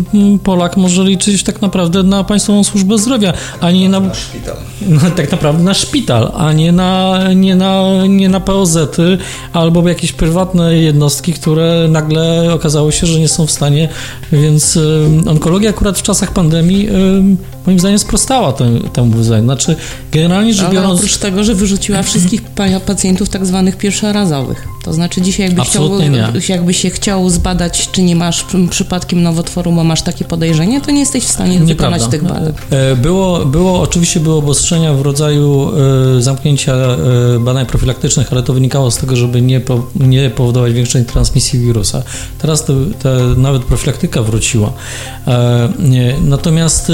Polak 0.44 0.76
może 0.76 1.04
liczyć 1.04 1.42
tak 1.42 1.62
naprawdę 1.62 2.02
na 2.02 2.24
Państwową 2.24 2.64
Służbę 2.64 2.98
Zdrowia, 2.98 3.32
a 3.60 3.70
nie 3.70 3.88
na... 3.88 4.00
na 4.00 4.14
szpital. 4.14 4.56
No, 4.88 5.00
tak 5.16 5.32
naprawdę 5.32 5.64
na 5.64 5.74
szpital, 5.74 6.32
a 6.36 6.52
nie 6.52 6.72
na, 6.72 7.18
nie 7.34 7.56
na, 7.56 8.06
nie 8.08 8.28
na 8.28 8.40
POZ-y 8.60 9.18
albo 9.52 9.88
jakieś 9.88 10.12
prywatne 10.12 10.78
jednostki, 10.78 11.32
które 11.32 11.88
nagle 11.90 12.54
okazało 12.54 12.90
się, 12.90 13.06
że 13.06 13.20
nie 13.20 13.28
są 13.28 13.46
w 13.46 13.50
stanie, 13.50 13.88
więc 14.32 14.78
onkologia 15.26 15.70
akurat 15.70 15.98
w 15.98 16.02
czasach 16.02 16.32
pandemii 16.32 16.88
moim 17.66 17.80
zdaniem 17.80 17.98
sprostała 17.98 18.52
temu, 18.52 18.80
temu 18.80 19.16
wyzwaniu. 19.16 19.44
Znaczy, 19.44 19.76
generalnie 20.12 20.54
rzecz 20.54 20.70
biorąc... 20.70 20.86
Ale 20.86 20.94
oprócz 20.94 21.16
tego, 21.16 21.44
że 21.44 21.54
wyrzuciła 21.54 22.02
wszystkich 22.02 22.42
pacjentów 22.86 23.28
tak 23.28 23.46
zwanych 23.46 23.76
pierwszorazowych. 23.76 24.66
To 24.84 24.92
znaczy 24.92 25.22
dzisiaj 25.22 25.46
jakbyś, 25.46 25.68
chciał, 25.68 25.90
jakbyś 26.48 26.76
się 26.76 26.90
chciał 26.90 27.30
zbadać, 27.30 27.88
czy 27.92 28.02
nie 28.02 28.16
masz 28.16 28.46
przypadkiem 28.70 29.22
nowotworu, 29.22 29.72
bo 29.72 29.84
masz 29.84 30.02
takie 30.02 30.24
podejrzenie, 30.24 30.80
to 30.80 30.90
nie 30.90 31.00
jesteś 31.00 31.24
w 31.24 31.30
stanie 31.30 31.60
Nieprawda. 31.60 31.74
wykonać 31.74 32.10
tych 32.10 32.24
badań. 32.24 32.52
E, 32.70 32.96
było, 32.96 33.46
było, 33.46 33.80
oczywiście 33.80 34.20
było 34.20 34.36
obostrzenia 34.36 34.94
w 34.94 35.00
rodzaju 35.00 35.70
e, 36.18 36.22
zamknięcia 36.22 36.72
e, 36.74 36.96
badań 37.38 37.66
profilaktycznych, 37.66 38.32
ale 38.32 38.42
to 38.42 38.50
wynikało 38.52 38.90
z 38.90 38.97
tego, 38.97 39.16
żeby 39.16 39.42
nie, 39.42 39.61
po, 39.61 39.87
nie 39.97 40.30
powodować 40.30 40.73
większej 40.73 41.04
transmisji 41.04 41.61
wirusa. 41.61 42.02
Teraz 42.38 42.64
to, 42.64 42.73
to 43.02 43.09
nawet 43.37 43.64
profilaktyka 43.64 44.23
wróciła. 44.23 44.73
Natomiast 46.21 46.92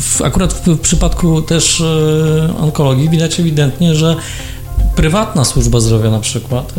w, 0.00 0.22
akurat 0.22 0.52
w 0.52 0.78
przypadku 0.78 1.42
też 1.42 1.82
onkologii 2.60 3.08
widać 3.08 3.40
ewidentnie, 3.40 3.94
że 3.94 4.16
prywatna 4.96 5.44
służba 5.44 5.80
zdrowia 5.80 6.10
na 6.10 6.20
przykład 6.20 6.72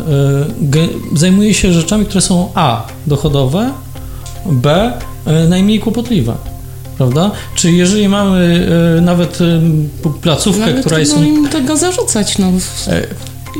zajmuje 1.13 1.53
się 1.53 1.73
rzeczami, 1.73 2.05
które 2.05 2.21
są 2.21 2.51
A 2.55 2.87
dochodowe, 3.07 3.71
B 4.45 4.93
e, 5.25 5.47
najmniej 5.47 5.79
kłopotliwe. 5.79 6.35
Prawda? 6.97 7.31
Czy 7.55 7.71
jeżeli 7.71 8.07
mamy 8.07 8.67
e, 8.97 9.01
nawet 9.01 9.39
e, 9.41 9.61
placówkę, 10.21 10.59
nawet 10.59 10.79
która 10.79 10.99
jest. 10.99 11.15
No 11.15 11.23
im 11.23 11.49
tego 11.49 11.77
zarzucać, 11.77 12.37
no. 12.37 12.51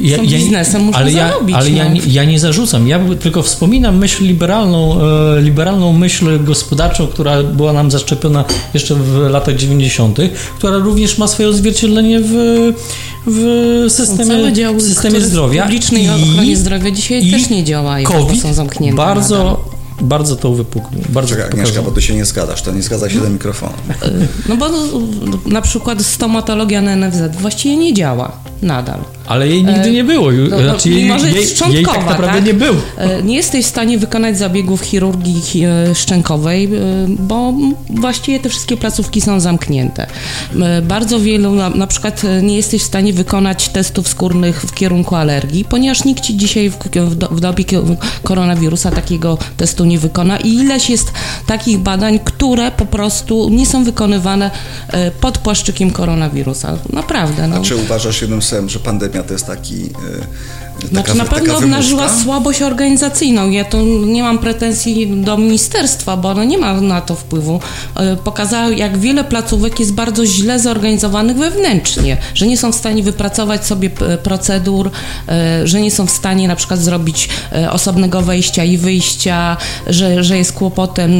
ja, 0.01 0.17
biznesem 0.17 0.81
muszą 0.81 0.99
ale 0.99 1.11
ja, 1.11 1.27
zarobić. 1.27 1.55
Ale 1.55 1.69
no. 1.69 1.77
ja, 1.77 1.87
nie, 1.87 2.01
ja 2.07 2.23
nie 2.23 2.39
zarzucam, 2.39 2.87
ja 2.87 2.99
tylko 3.19 3.41
wspominam 3.41 3.97
myśl 3.97 4.23
liberalną, 4.23 4.99
e, 5.37 5.41
liberalną 5.41 5.93
myśl 5.93 6.43
gospodarczą, 6.43 7.07
która 7.07 7.43
była 7.43 7.73
nam 7.73 7.91
zaszczepiona 7.91 8.45
jeszcze 8.73 8.95
w 8.95 9.17
latach 9.29 9.55
90., 9.55 10.17
która 10.57 10.77
również 10.77 11.17
ma 11.17 11.27
swoje 11.27 11.49
odzwierciedlenie 11.49 12.19
w, 12.23 12.33
w 13.27 13.85
systemie, 13.89 14.51
w 14.73 14.81
systemie 14.81 15.21
zdrowia. 15.21 15.63
Publicznej 15.63 16.03
I, 16.03 16.09
ochronie 16.09 16.57
zdrowia 16.57 16.91
dzisiaj 16.91 17.31
też 17.31 17.49
nie 17.49 17.63
działają, 17.63 18.09
bo 18.09 18.35
są 18.35 18.53
zamknięte. 18.53 18.97
Bardzo. 18.97 19.76
Bardzo 20.01 20.35
to 20.35 20.49
uwypuklił. 20.49 21.01
Bardzo 21.09 21.35
Czekaj, 21.35 21.51
to 21.51 21.57
Agnieszka, 21.57 21.81
bo 21.81 21.91
ty 21.91 22.01
się 22.01 22.15
nie 22.15 22.25
zgadzasz, 22.25 22.61
to 22.61 22.71
nie 22.71 22.81
zgadza 22.81 23.09
się 23.09 23.19
do 23.19 23.29
mikrofonu. 23.29 23.73
No 24.49 24.57
bo 24.57 24.69
no, 24.69 24.77
na 25.45 25.61
przykład 25.61 26.01
stomatologia 26.01 26.81
na 26.81 26.95
NFZ 26.95 27.35
właściwie 27.41 27.77
nie 27.77 27.93
działa 27.93 28.31
nadal. 28.61 28.99
Ale 29.27 29.47
jej 29.47 29.63
nigdy 29.63 29.91
nie 29.91 30.03
było. 30.03 30.31
ju- 30.31 30.49
No, 30.49 30.57
no, 30.57 30.63
znaczy 30.63 30.89
jej, 30.89 31.03
mimo, 31.03 31.19
że 31.19 31.31
jest 31.31 31.61
jej, 31.61 31.73
jej 31.73 31.85
tak 31.85 32.05
naprawdę 32.05 32.37
tak? 32.37 32.45
nie 32.45 32.53
było. 32.53 32.75
E, 32.97 33.23
Nie 33.23 33.35
jesteś 33.35 33.65
w 33.65 33.69
stanie 33.69 33.97
wykonać 33.97 34.37
zabiegów 34.37 34.81
chirurgii 34.81 35.41
chi- 35.41 35.65
e, 35.65 35.95
szczękowej, 35.95 36.65
e, 36.65 36.69
bo 37.19 37.53
właściwie 37.89 38.39
te 38.39 38.49
wszystkie 38.49 38.77
placówki 38.77 39.21
są 39.21 39.39
zamknięte. 39.39 40.07
E, 40.61 40.81
Bardzo 40.81 41.19
wielu, 41.19 41.51
na, 41.51 41.69
na 41.69 41.87
przykład 41.87 42.21
e, 42.23 42.41
nie 42.41 42.55
jesteś 42.55 42.81
w 42.81 42.85
stanie 42.85 43.13
wykonać 43.13 43.69
testów 43.69 44.07
skórnych 44.07 44.61
w 44.61 44.73
kierunku 44.73 45.15
alergii, 45.15 45.65
ponieważ 45.65 46.03
nikt 46.05 46.23
ci 46.23 46.37
dzisiaj 46.37 46.69
w, 46.69 46.77
w, 46.95 47.15
do- 47.15 47.27
w 47.27 47.39
dobie 47.39 47.63
koronawirusa 48.23 48.91
takiego 48.91 49.37
testu 49.57 49.85
nie 49.85 49.99
wykona 49.99 50.37
i 50.37 50.53
ileś 50.53 50.89
jest 50.89 51.11
takich 51.47 51.77
badań, 51.77 52.19
które 52.23 52.71
po 52.71 52.85
prostu 52.85 53.49
nie 53.49 53.65
są 53.65 53.83
wykonywane 53.83 54.51
e, 54.89 55.11
pod 55.11 55.37
płaszczykiem 55.37 55.91
koronawirusa. 55.91 56.77
Naprawdę. 56.93 57.47
No. 57.47 57.61
Czy 57.61 57.75
uważasz 57.75 58.21
jednym 58.21 58.41
słowem, 58.47 58.69
że 58.69 58.79
pandemia 58.79 59.23
to 59.23 59.33
jest 59.33 59.45
taki... 59.45 59.89
y, 60.83 60.87
Taka, 60.89 61.13
Znaczy 61.13 61.17
na 61.17 61.25
pewno 61.25 61.57
obnażyła 61.57 62.09
słabość 62.23 62.61
organizacyjną. 62.61 63.49
Ja 63.49 63.65
tu 63.65 63.77
nie 64.05 64.23
mam 64.23 64.39
pretensji 64.39 65.07
do 65.23 65.37
ministerstwa, 65.37 66.17
bo 66.17 66.29
ono 66.29 66.43
nie 66.43 66.57
ma 66.57 66.81
na 66.81 67.01
to 67.01 67.15
wpływu. 67.15 67.59
E, 67.95 68.15
Pokazała, 68.15 68.69
jak 68.69 68.97
wiele 68.97 69.23
placówek 69.23 69.79
jest 69.79 69.93
bardzo 69.93 70.25
źle 70.25 70.59
zorganizowanych 70.59 71.37
wewnętrznie, 71.37 72.17
że 72.33 72.47
nie 72.47 72.57
są 72.57 72.71
w 72.71 72.75
stanie 72.75 73.03
wypracować 73.03 73.65
sobie 73.65 73.89
procedur, 74.23 74.91
e, 75.29 75.67
że 75.67 75.81
nie 75.81 75.91
są 75.91 76.05
w 76.07 76.11
stanie 76.11 76.47
na 76.47 76.55
przykład 76.55 76.79
zrobić 76.79 77.29
e, 77.55 77.71
osobnego 77.71 78.21
wejścia 78.21 78.63
i 78.63 78.77
wyjścia, 78.77 79.57
że, 79.87 80.23
że 80.23 80.37
jest 80.37 80.53
kłopotem 80.53 81.11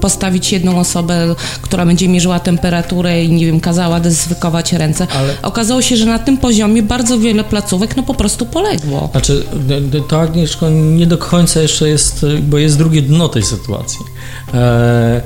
postawić 0.00 0.52
jedną 0.52 0.78
osobę, 0.78 1.34
która 1.62 1.86
będzie 1.86 2.08
mierzyła 2.08 2.40
temperaturę 2.40 3.24
i 3.24 3.28
nie 3.32 3.46
wiem, 3.46 3.60
kazała 3.60 4.00
dezynfekować 4.00 4.72
ręce. 4.72 5.06
Ale- 5.18 5.34
Okazało 5.42 5.82
się, 5.82 5.96
że 5.96 6.06
na 6.06 6.18
tym 6.18 6.36
poziomie 6.38 6.82
bardzo 6.82 7.18
wiele 7.18 7.44
placówek 7.44 7.96
no 7.96 8.02
po 8.02 8.14
prostu 8.14 8.46
poległo. 8.46 8.95
Znaczy, 9.12 9.44
d- 9.54 9.80
d- 9.80 10.00
to 10.08 10.20
Agnieszko 10.20 10.70
nie 10.70 11.06
do 11.06 11.18
końca 11.18 11.60
jeszcze 11.60 11.88
jest, 11.88 12.26
bo 12.42 12.58
jest 12.58 12.78
drugie 12.78 13.02
dno 13.02 13.28
tej 13.28 13.42
sytuacji. 13.42 14.00
E, 14.54 15.22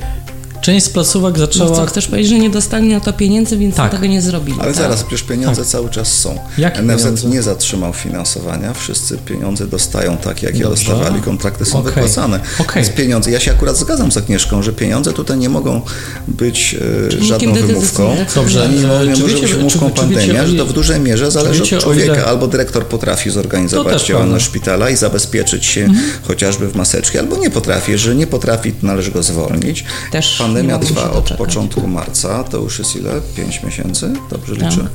część 0.70 0.86
z 0.86 0.88
placówek 0.90 1.34
No 1.34 1.40
zaczęła... 1.40 1.76
co, 1.76 1.86
chcesz 1.86 2.06
powiedzieć, 2.08 2.30
że 2.30 2.38
nie 2.38 2.50
dostali 2.50 2.88
na 2.88 3.00
to 3.00 3.12
pieniędzy, 3.12 3.56
więc 3.56 3.76
Tak. 3.76 3.92
tego 3.92 4.06
nie 4.06 4.22
zrobili. 4.22 4.58
Ale 4.60 4.66
tak? 4.72 4.82
zaraz, 4.82 5.02
przecież 5.02 5.22
pieniądze 5.22 5.64
cały 5.64 5.88
czas 5.90 6.18
są. 6.18 6.38
Jakie 6.58 6.82
NFZ 6.82 7.02
pieniądze? 7.02 7.28
nie 7.28 7.42
zatrzymał 7.42 7.92
finansowania, 7.92 8.74
wszyscy 8.74 9.18
pieniądze 9.18 9.66
dostają 9.66 10.16
takie, 10.16 10.46
jakie 10.46 10.58
Dobrze. 10.62 10.84
dostawali, 10.84 11.22
kontrakty 11.22 11.64
są 11.64 11.78
Okej. 11.78 11.92
wypłacane. 11.94 12.40
Okej. 12.60 12.82
Więc 12.82 12.96
pieniądze, 12.96 13.30
ja 13.30 13.40
się 13.40 13.50
akurat 13.50 13.76
zgadzam 13.76 14.12
z 14.12 14.16
Agnieszką, 14.16 14.62
że 14.62 14.72
pieniądze 14.72 15.12
tutaj 15.12 15.38
nie 15.38 15.48
mogą 15.48 15.80
być 16.28 16.76
e, 17.18 17.24
żadną 17.24 17.52
wymówką. 17.54 18.16
Dobrze, 18.34 18.64
Ani 18.64 18.74
nie, 19.08 19.24
wiecie- 19.24 19.40
być 19.42 19.54
wymówką 19.54 19.90
pandemia, 19.90 20.46
że 20.46 20.56
to 20.56 20.66
w 20.66 20.72
dużej 20.72 21.00
mierze 21.00 21.30
zależy 21.30 21.60
wiecie, 21.60 21.76
od 21.76 21.82
człowieka. 21.82 22.14
ile- 22.14 22.24
Albo 22.24 22.46
dyrektor 22.46 22.86
potrafi 22.86 23.30
zorganizować 23.30 24.06
działalność 24.06 24.44
prawda. 24.44 24.58
szpitala 24.60 24.90
i 24.90 24.96
zabezpieczyć 24.96 25.66
się 25.66 25.80
Mhm. 25.84 26.10
chociażby 26.22 26.68
w 26.68 26.76
maseczki, 26.76 27.18
albo 27.18 27.36
nie 27.36 27.50
potrafi. 27.50 27.92
Jeżeli 27.92 28.16
nie 28.16 28.26
potrafi, 28.26 28.72
to 28.72 28.86
należy 28.86 29.10
go 29.10 29.22
zwolnić. 29.22 29.84
Też 30.12 30.42
nie 30.54 30.59
Pandemia 30.68 30.78
trwa 30.78 31.10
od 31.12 31.30
początku 31.30 31.86
marca, 31.88 32.44
to 32.44 32.58
już 32.58 32.78
jest 32.78 32.96
ile? 32.96 33.10
Pięć 33.36 33.62
miesięcy? 33.62 34.12
Dobrze 34.30 34.56
Tak. 34.56 34.70
liczę. 34.70 34.86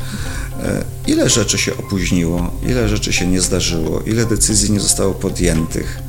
E, 0.63 0.83
Ile 1.07 1.29
rzeczy 1.29 1.57
się 1.57 1.77
opóźniło, 1.77 2.51
ile 2.69 2.89
rzeczy 2.89 3.13
się 3.13 3.27
nie 3.27 3.41
zdarzyło, 3.41 3.99
ile 4.05 4.25
decyzji 4.25 4.71
nie 4.71 4.79
zostało 4.79 5.13
podjętych? 5.13 5.99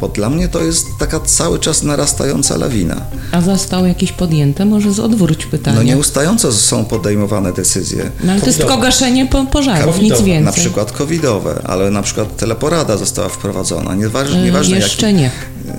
Bo 0.00 0.08
dla 0.08 0.30
mnie 0.30 0.48
to 0.48 0.62
jest 0.62 0.86
taka 0.98 1.20
cały 1.20 1.58
czas 1.58 1.82
narastająca 1.82 2.56
lawina. 2.56 3.00
A 3.32 3.40
zostały 3.40 3.88
jakieś 3.88 4.12
podjęte? 4.12 4.64
Może 4.64 4.92
z- 4.92 5.00
odwróć 5.00 5.46
pytanie. 5.46 5.76
No 5.76 5.82
nieustająco 5.82 6.52
są 6.52 6.84
podejmowane 6.84 7.52
decyzje. 7.52 8.10
No, 8.24 8.32
ale 8.32 8.40
to 8.40 8.46
jest 8.46 8.58
tylko 8.58 8.78
gaszenie 8.78 9.26
po- 9.26 9.46
pożarów, 9.46 9.86
nic 9.86 9.94
Covidowe, 9.96 10.24
więcej. 10.24 10.44
Na 10.44 10.52
przykład 10.52 10.92
covidowe, 10.92 11.62
ale 11.64 11.90
na 11.90 12.02
przykład 12.02 12.36
teleporada 12.36 12.96
została 12.96 13.28
wprowadzona. 13.28 13.94
Nieważne, 13.94 14.38
E, 14.38 14.42
nieważne 14.44 14.76
Jeszcze 14.76 15.06
jaki, 15.06 15.18
nie. 15.18 15.30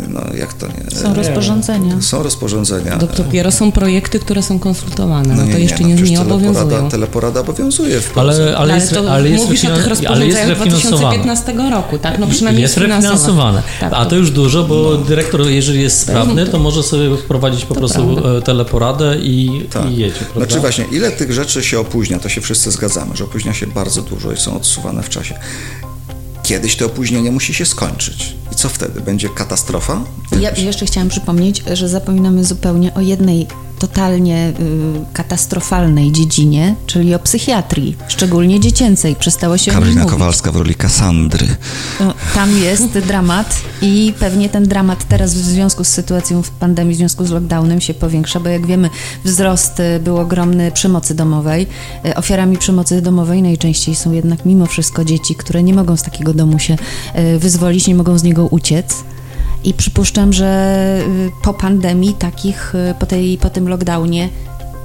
No 0.10 0.22
jak 0.38 0.54
to 0.54 0.68
nie? 0.68 1.00
Są 1.02 1.14
rozporządzenia. 1.14 2.02
Są 2.02 2.24
rozporządzenia. 2.24 2.98
To 2.98 3.08
dopiero 3.08 3.52
są 3.52 3.72
projekty, 3.72 4.20
które 4.20 4.44
są 4.44 4.60
konsultowane. 4.60 5.36
No, 5.36 5.52
to 5.52 5.58
jeszcze 5.58 5.84
nie, 5.84 5.96
przecież 5.96 6.12
nie 6.12 6.18
teleporada, 6.18 6.50
obowiązują. 6.50 6.90
teleporada 6.90 7.40
obowiązuje 7.40 8.02
w 8.02 8.10
Polsce. 8.12 8.42
Ale, 8.44 8.58
ale, 8.58 8.58
Ale 8.58 8.76
jest, 8.76 8.94
to 8.94 9.12
ale 9.12 9.30
jest, 9.30 9.46
mówisz 9.46 9.66
o 9.66 9.68
tych 9.68 9.76
ale 9.78 9.90
rozporządzeniach 9.90 10.48
refinansowane. 10.48 11.18
2015 11.18 11.54
roku, 11.72 11.98
tak? 11.98 12.20
No 12.20 12.28
przynajmniej 12.28 12.62
jest 12.62 12.76
finansowane. 12.76 13.10
refinansowane. 13.10 13.64
Tak, 13.80 13.94
A 13.96 14.06
to 14.06 14.16
już 14.16 14.32
dużo, 14.32 14.64
bo 14.64 14.98
dyrektor, 14.98 15.48
jeżeli 15.48 15.82
jest 15.82 16.00
sprawny, 16.00 16.46
to 16.48 16.60
może 16.60 16.84
sobie 16.84 17.18
wprowadzić 17.18 17.66
po 17.66 17.76
prostu 17.76 18.08
prawda. 18.14 18.30
e, 18.38 18.42
teleporadę 18.42 19.18
i, 19.22 19.66
Tak. 19.74 19.92
i 19.92 19.98
jedzie, 19.98 20.16
prawda? 20.20 20.40
Znaczy 20.40 20.60
właśnie, 20.60 20.86
ile 20.92 21.12
tych 21.12 21.34
rzeczy 21.34 21.64
się 21.64 21.80
opóźnia, 21.80 22.20
to 22.20 22.30
się 22.30 22.42
wszyscy 22.42 22.72
zgadzamy, 22.72 23.16
że 23.16 23.24
opóźnia 23.24 23.54
się 23.54 23.68
bardzo 23.68 24.02
dużo 24.02 24.32
i 24.32 24.38
są 24.38 24.56
odsuwane 24.56 25.04
w 25.04 25.10
czasie. 25.10 25.36
Kiedyś 26.44 26.76
to 26.76 26.86
opóźnienie 26.86 27.32
musi 27.32 27.54
się 27.54 27.66
skończyć. 27.66 28.36
Co 28.60 28.70
wtedy? 28.70 29.02
Będzie 29.02 29.30
katastrofa? 29.30 30.02
Ja 30.40 30.52
jeszcze 30.52 30.86
chciałam 30.86 31.10
przypomnieć, 31.10 31.64
że 31.74 31.90
zapominamy 31.90 32.44
zupełnie 32.44 32.94
o 32.94 33.02
jednej 33.02 33.48
totalnie 33.80 34.50
y, 34.50 34.54
katastrofalnej 35.14 36.12
dziedzinie, 36.12 36.76
czyli 36.86 37.16
o 37.16 37.20
psychiatrii, 37.20 37.98
szczególnie 38.08 38.60
dziecięcej. 38.60 39.16
Przestało 39.16 39.58
się 39.58 39.72
Karolina. 39.72 40.06
Kowalska 40.06 40.52
w 40.52 40.56
roli 40.56 40.76
Kasandry. 40.76 41.48
No, 42.00 42.14
Tam 42.36 42.58
jest 42.58 43.00
dramat 43.00 43.62
i 43.82 44.14
pewnie 44.20 44.50
ten 44.50 44.68
dramat 44.68 45.08
teraz 45.08 45.34
w 45.34 45.38
związku 45.38 45.84
z 45.84 45.88
sytuacją 45.88 46.42
w 46.42 46.50
pandemii, 46.50 46.94
w 46.94 46.98
związku 46.98 47.26
z 47.26 47.32
lockdownem 47.32 47.82
się 47.82 47.94
powiększa, 47.94 48.40
bo 48.40 48.50
jak 48.50 48.66
wiemy 48.68 48.90
wzrost 49.26 49.80
y, 49.80 50.00
był 50.00 50.18
ogromny 50.18 50.72
przemocy 50.72 51.16
domowej. 51.16 51.68
Y, 52.06 52.16
Ofiarami 52.16 52.58
przemocy 52.58 53.02
domowej 53.02 53.42
najczęściej 53.42 53.96
są 53.96 54.12
jednak 54.12 54.46
mimo 54.46 54.66
wszystko 54.66 55.06
dzieci, 55.06 55.36
które 55.36 55.64
nie 55.64 55.74
mogą 55.74 55.98
z 55.98 56.04
takiego 56.04 56.34
domu 56.34 56.60
się 56.60 56.78
y, 57.36 57.40
wyzwolić, 57.40 57.88
nie 57.88 57.96
mogą 57.96 58.18
z 58.18 58.24
niego 58.24 58.46
uciec. 58.46 58.96
I 59.64 59.74
przypuszczam, 59.74 60.34
że 60.34 61.02
y, 61.08 61.32
po 61.44 61.54
pandemii 61.54 62.14
takich, 62.14 62.76
y, 62.76 62.94
po, 63.00 63.06
tej, 63.06 63.38
po 63.38 63.50
tym 63.50 63.70
lockdownie, 63.70 64.30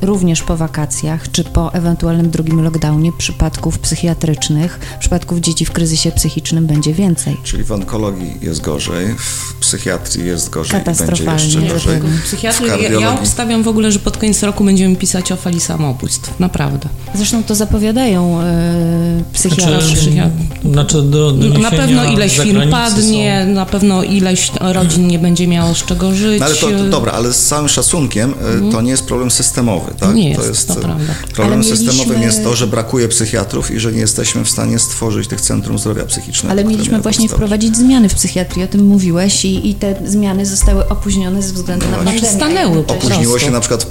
również 0.05 0.43
po 0.43 0.57
wakacjach, 0.57 1.31
czy 1.33 1.45
po 1.45 1.75
ewentualnym 1.75 2.31
drugim 2.31 2.63
lockdownie, 2.65 3.13
przypadków 3.19 3.79
psychiatrycznych, 3.79 4.79
przypadków 5.01 5.39
dzieci 5.39 5.65
w 5.65 5.71
kryzysie 5.73 6.13
psychicznym 6.13 6.67
będzie 6.67 6.93
więcej. 6.95 7.37
Czyli 7.45 7.65
w 7.65 7.73
onkologii 7.73 8.33
jest 8.43 8.61
gorzej, 8.61 9.15
w 9.19 9.55
psychiatrii 9.61 10.27
jest 10.27 10.51
gorzej 10.51 10.81
i 10.81 10.85
będzie 10.85 11.01
Katastrofalnie. 11.05 11.45
jeszcze 11.45 11.61
Nie, 11.61 11.69
gorzej. 11.69 12.01
Psychiatry, 12.25 12.67
W 12.67 12.69
ja, 12.69 12.77
ja 12.77 12.83
kardiologii. 12.83 13.19
obstawiam 13.21 13.63
w 13.63 13.69
ogóle, 13.69 13.93
że 13.93 13.99
pod 13.99 14.17
koniec 14.17 14.43
roku 14.43 14.65
będziemy 14.65 14.97
pisać 14.97 15.33
o 15.33 15.37
fali 15.37 15.61
samobójstw. 15.61 16.41
Naprawdę. 16.41 16.89
Zresztą 17.15 17.43
to 17.45 17.55
zapowiadają 17.55 18.39
yy, 18.41 19.25
psychiatrzy. 19.33 19.65
Znaczy, 19.87 19.97
psychiatry. 19.97 20.45
znaczy 20.73 21.03
do, 21.03 21.33
do 21.33 21.59
na 21.59 21.71
pewno 21.71 22.05
ileś 22.05 22.39
firm 22.39 22.71
padnie, 22.71 23.45
Są... 23.49 23.53
na 23.55 23.67
pewno 23.67 24.03
ileś 24.03 24.51
rodzin 24.61 25.07
nie 25.07 25.19
będzie 25.19 25.49
miało 25.49 25.75
z 25.75 25.85
czego 25.85 26.15
żyć. 26.15 26.41
No 26.41 26.47
ale 26.47 26.55
to, 26.55 26.67
to 26.71 26.85
dobra, 26.85 27.13
ale 27.13 27.33
z 27.33 27.47
całym 27.47 27.69
szacunkiem 27.69 28.35
y, 28.69 28.73
to 28.73 28.81
nie 28.83 28.91
jest 28.91 29.07
problem 29.07 29.31
systemowy, 29.31 29.93
tak? 29.95 30.15
Nie 30.15 30.29
jest, 30.29 30.41
to 30.41 30.47
jest 30.47 30.69
to 30.69 30.75
prawda. 30.75 31.15
Mieliśmy- 31.39 31.77
systemowym 31.77 32.23
jest 32.23 32.45
to, 32.45 32.57
że 32.57 32.67
brakuje 32.67 33.09
psychiatrów 33.09 33.71
i 33.71 33.81
że 33.81 33.93
nie 33.93 34.01
jesteśmy 34.01 34.45
w 34.45 34.51
stanie 34.51 34.79
stworzyć 34.79 35.29
tych 35.29 35.41
centrum 35.41 35.79
zdrowia 35.79 36.05
psychicznego. 36.05 36.53
Ale 36.53 36.65
mieliśmy 36.65 37.01
właśnie 37.01 37.29
wprowadzić 37.29 37.77
zmiany 37.77 38.09
w 38.09 38.15
psychiatrii, 38.15 38.65
o 38.65 38.67
tym 38.67 38.87
mówiłeś 38.87 39.45
i, 39.45 39.71
i 39.71 39.75
te 39.75 39.95
zmiany 40.07 40.47
zostały 40.47 40.89
opóźnione 40.89 41.43
ze 41.43 41.55
względu 41.55 41.87
na 41.91 41.97
pandemię. 41.97 42.29
stanęły 42.29 42.79
Opóźniło 42.87 43.39
się 43.39 43.51
na 43.51 43.61
przykład 43.61 43.87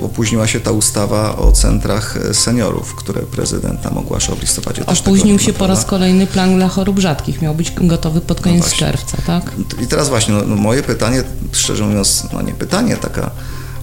y, 0.00 0.04
opóźniła 0.04 0.46
się 0.46 0.60
ta 0.60 0.70
ustawa 0.70 1.36
o 1.36 1.52
centrach 1.52 2.16
y, 2.16 2.34
seniorów, 2.34 2.94
które 2.94 3.20
prezydent 3.22 3.84
nam 3.84 3.98
ogłaszał 3.98 4.36
w 4.36 4.40
listopadzie. 4.40 4.86
Opóźnił 4.86 5.38
się 5.38 5.52
po 5.52 5.66
raz 5.66 5.84
kolejny 5.84 6.26
plan 6.26 6.56
dla 6.56 6.68
chorób 6.68 6.98
rzadkich. 6.98 7.42
Miał 7.42 7.54
być 7.54 7.72
gotowy 7.80 8.20
pod 8.20 8.40
koniec 8.40 8.60
właśnie. 8.60 8.78
czerwca, 8.78 9.16
tak? 9.26 9.52
I 9.82 9.86
teraz 9.86 10.08
właśnie, 10.08 10.34
no, 10.34 10.42
no 10.46 10.56
moje 10.56 10.82
pytanie, 10.82 11.22
szczerze 11.52 11.84
mówiąc, 11.84 12.22
no 12.32 12.42
nie 12.42 12.52
pytanie, 12.52 12.96
taka 12.96 13.30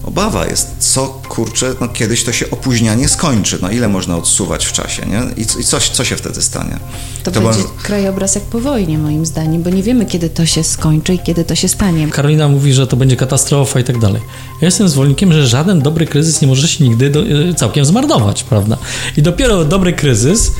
obawa 0.04 0.46
jest, 0.46 0.68
co 0.78 1.06
kurczę, 1.28 1.74
no 1.80 1.88
kiedyś 1.88 2.24
to 2.24 2.32
się 2.32 2.50
opóźnianie 2.50 3.08
skończy, 3.08 3.58
no 3.62 3.70
ile 3.70 3.88
można 3.88 4.16
odsuwać 4.16 4.66
w 4.66 4.72
czasie, 4.72 5.06
nie? 5.06 5.22
I, 5.36 5.60
i 5.60 5.64
coś, 5.64 5.88
co 5.88 6.04
się 6.04 6.16
wtedy 6.16 6.42
stanie? 6.42 6.78
To, 7.22 7.30
To 7.30 7.40
będzie 7.40 7.58
może- 7.58 7.68
krajobraz 7.82 8.34
jak 8.34 8.44
po 8.44 8.60
wojnie, 8.60 8.98
moim 8.98 9.26
zdaniem, 9.26 9.62
bo 9.62 9.70
nie 9.70 9.82
wiemy, 9.82 10.06
kiedy 10.06 10.30
to 10.30 10.46
się 10.46 10.64
skończy 10.64 11.14
i 11.14 11.18
kiedy 11.18 11.44
to 11.44 11.54
się 11.54 11.68
stanie. 11.68 12.08
Karolina 12.08 12.48
mówi, 12.48 12.72
że 12.72 12.86
to 12.86 12.96
będzie 12.96 13.16
katastrofa 13.16 13.80
i 13.80 13.84
tak 13.84 13.98
dalej. 13.98 14.22
Ja 14.60 14.66
jestem 14.66 14.88
zwolennikiem, 14.88 15.32
że 15.32 15.46
żaden 15.46 15.82
dobry 15.82 16.06
kryzys 16.06 16.40
nie 16.42 16.48
może 16.48 16.68
się 16.68 16.84
nigdy 16.84 17.10
do, 17.10 17.20
e, 17.20 17.54
całkiem 17.54 17.84
zmarnować, 17.84 18.42
prawda? 18.44 18.76
I 19.16 19.22
dopiero 19.22 19.64
dobry 19.64 19.92
kryzys 19.92 20.50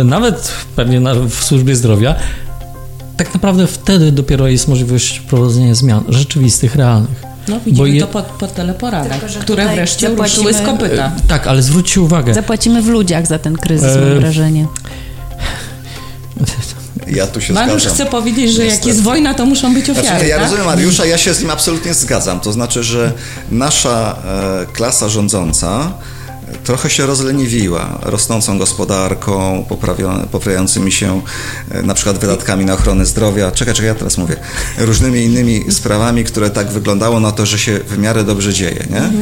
e, 0.00 0.04
nawet 0.04 0.52
pewnie 0.76 1.00
w 1.28 1.44
służbie 1.44 1.76
zdrowia, 1.76 2.14
tak 3.16 3.34
naprawdę 3.34 3.66
wtedy 3.66 4.12
dopiero 4.12 4.48
jest 4.48 4.68
możliwość 4.68 5.20
prowadzenia 5.20 5.74
zmian 5.74 6.04
rzeczywistych, 6.08 6.76
realnych. 6.76 7.33
No 7.48 7.60
widzimy 7.66 7.90
je... 7.90 8.00
to 8.00 8.06
po, 8.06 8.22
po 8.22 8.46
teleporadach, 8.46 9.20
Tylko, 9.20 9.40
które 9.40 9.74
wreszcie 9.74 10.10
zapłacimy... 10.10 10.50
ruszyły 10.50 10.64
z 10.64 10.66
kopyta. 10.66 11.06
E, 11.06 11.28
tak, 11.28 11.46
ale 11.46 11.62
zwróćcie 11.62 12.00
uwagę. 12.00 12.34
Zapłacimy 12.34 12.82
w 12.82 12.86
ludziach 12.88 13.26
za 13.26 13.38
ten 13.38 13.56
kryzys, 13.56 13.96
mam 13.96 14.04
e, 14.12 14.14
wrażenie. 14.14 14.66
Ja 17.06 17.26
tu 17.26 17.40
się 17.40 17.52
Mariusz 17.52 17.82
zgadzam. 17.82 17.94
chce 17.94 18.06
powiedzieć, 18.06 18.52
że 18.52 18.64
Niestety. 18.64 18.76
jak 18.76 18.86
jest 18.86 19.02
wojna, 19.02 19.34
to 19.34 19.46
muszą 19.46 19.74
być 19.74 19.90
ofiary. 19.90 20.08
Znaczy, 20.08 20.26
ja 20.26 20.36
tak? 20.36 20.44
rozumiem 20.44 20.66
Mariusza, 20.66 21.06
ja 21.06 21.18
się 21.18 21.34
z 21.34 21.40
nim 21.40 21.50
absolutnie 21.50 21.94
zgadzam. 21.94 22.40
To 22.40 22.52
znaczy, 22.52 22.82
że 22.84 23.12
nasza 23.50 24.16
e, 24.62 24.66
klasa 24.72 25.08
rządząca 25.08 25.92
trochę 26.64 26.90
się 26.90 27.06
rozleniwiła 27.06 27.98
rosnącą 28.02 28.58
gospodarką, 28.58 29.64
poprawiającymi 30.30 30.92
się 30.92 31.22
e, 31.70 31.82
na 31.82 31.94
przykład 31.94 32.18
wydatkami 32.18 32.64
na 32.64 32.74
ochronę 32.74 33.06
zdrowia, 33.06 33.50
czekaj, 33.50 33.74
czekaj, 33.74 33.88
ja 33.88 33.94
teraz 33.94 34.18
mówię, 34.18 34.36
różnymi 34.78 35.20
innymi 35.20 35.72
sprawami, 35.72 36.24
które 36.24 36.50
tak 36.50 36.70
wyglądało 36.70 37.20
na 37.20 37.32
to, 37.32 37.46
że 37.46 37.58
się 37.58 37.80
w 37.88 37.98
miarę 37.98 38.24
dobrze 38.24 38.54
dzieje, 38.54 38.86
nie? 38.90 39.12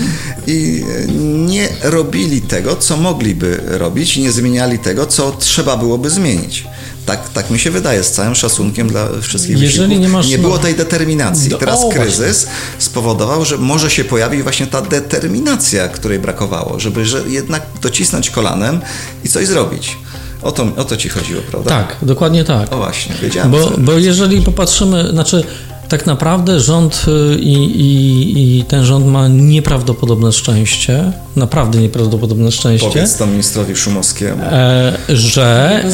I 0.54 0.84
e, 1.08 1.12
nie 1.46 1.68
robili 1.82 2.40
tego, 2.40 2.76
co 2.76 2.96
mogliby 2.96 3.60
robić, 3.66 4.16
nie 4.16 4.32
zmieniali 4.32 4.78
tego, 4.78 5.06
co 5.06 5.32
trzeba 5.32 5.76
byłoby 5.76 6.10
zmienić. 6.10 6.64
Tak, 7.06 7.28
tak 7.28 7.50
mi 7.50 7.58
się 7.58 7.70
wydaje, 7.70 8.04
z 8.04 8.10
całym 8.10 8.34
szacunkiem 8.34 8.88
dla 8.88 9.08
wszystkich 9.20 9.58
Jeżeli 9.58 9.98
nie, 9.98 10.08
masz, 10.08 10.28
nie 10.28 10.38
było 10.38 10.58
tej 10.58 10.74
determinacji. 10.74 11.50
Do, 11.50 11.58
Teraz 11.58 11.80
o, 11.80 11.88
kryzys 11.88 12.44
właśnie. 12.44 12.60
spowodował, 12.78 13.44
że 13.44 13.58
może 13.58 13.90
się 13.90 14.04
pojawić 14.04 14.42
właśnie 14.42 14.66
ta 14.66 14.82
determinacja, 14.82 15.88
której 15.88 16.18
brakowało, 16.18 16.80
żeby 16.80 17.06
że 17.06 17.22
jednak 17.28 17.66
docisnąć 17.82 18.30
kolanem 18.30 18.80
i 19.24 19.28
coś 19.28 19.46
zrobić. 19.46 19.96
O 20.42 20.52
to, 20.52 20.66
o 20.76 20.84
to 20.84 20.96
ci 20.96 21.08
chodziło, 21.08 21.42
prawda? 21.50 21.70
Tak, 21.70 21.96
dokładnie 22.02 22.44
tak. 22.44 22.72
O 22.72 22.76
właśnie, 22.76 23.14
wiedziałem. 23.22 23.50
Bo, 23.50 23.70
bo 23.78 23.92
jeżeli 23.92 24.42
popatrzymy, 24.42 25.10
znaczy 25.10 25.44
tak 25.92 26.06
naprawdę 26.06 26.60
rząd 26.60 27.04
y, 27.08 27.38
i, 27.38 27.54
i, 27.80 28.58
i, 28.58 28.64
ten 28.64 28.84
rząd 28.84 29.06
ma 29.06 29.28
nieprawdopodobne 29.28 30.32
szczęście, 30.32 31.12
naprawdę 31.36 31.78
nieprawdopodobne 31.78 32.52
szczęście. 32.52 32.88
Powiedz 32.88 33.16
to 33.16 33.26
ministrowi 33.26 33.76
Szumowskiemu. 33.76 34.42
E, 34.42 34.92
że, 35.08 35.84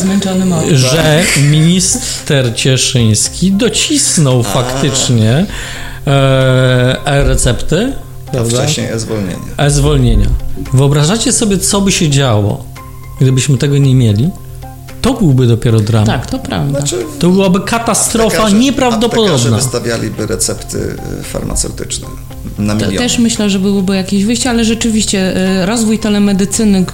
że 0.72 1.22
minister 1.50 2.54
Cieszyński 2.54 3.52
docisnął 3.52 4.40
A. 4.40 4.42
faktycznie 4.42 5.46
e, 6.06 7.06
e-recepty. 7.06 7.92
A 8.40 8.44
wcześniej 8.44 8.86
e-zwolnienia. 8.86 9.38
E-zwolnienia. 9.56 10.28
Wyobrażacie 10.72 11.32
sobie, 11.32 11.58
co 11.58 11.80
by 11.80 11.92
się 11.92 12.08
działo, 12.08 12.64
gdybyśmy 13.20 13.58
tego 13.58 13.78
nie 13.78 13.94
mieli? 13.94 14.30
To 15.08 15.14
byłby 15.14 15.46
dopiero 15.46 15.80
dramat. 15.80 16.06
Tak, 16.06 16.26
to 16.30 16.38
prawda. 16.38 16.78
Znaczy, 16.78 16.96
to 17.18 17.30
byłaby 17.30 17.60
katastrofa 17.60 18.36
aptekarze, 18.36 18.56
nieprawdopodobna. 18.56 19.34
Aptekarze 19.34 19.56
wystawialiby 19.56 20.26
recepty 20.26 20.96
y, 21.20 21.22
farmaceutyczne 21.22 22.06
na 22.58 22.74
miliony. 22.74 22.98
Też 22.98 23.18
myślę, 23.18 23.50
że 23.50 23.58
byłoby 23.58 23.96
jakieś 23.96 24.24
wyjście, 24.24 24.50
ale 24.50 24.64
rzeczywiście 24.64 25.36
y, 25.62 25.66
rozwój 25.66 25.98
telemedycyny, 25.98 26.84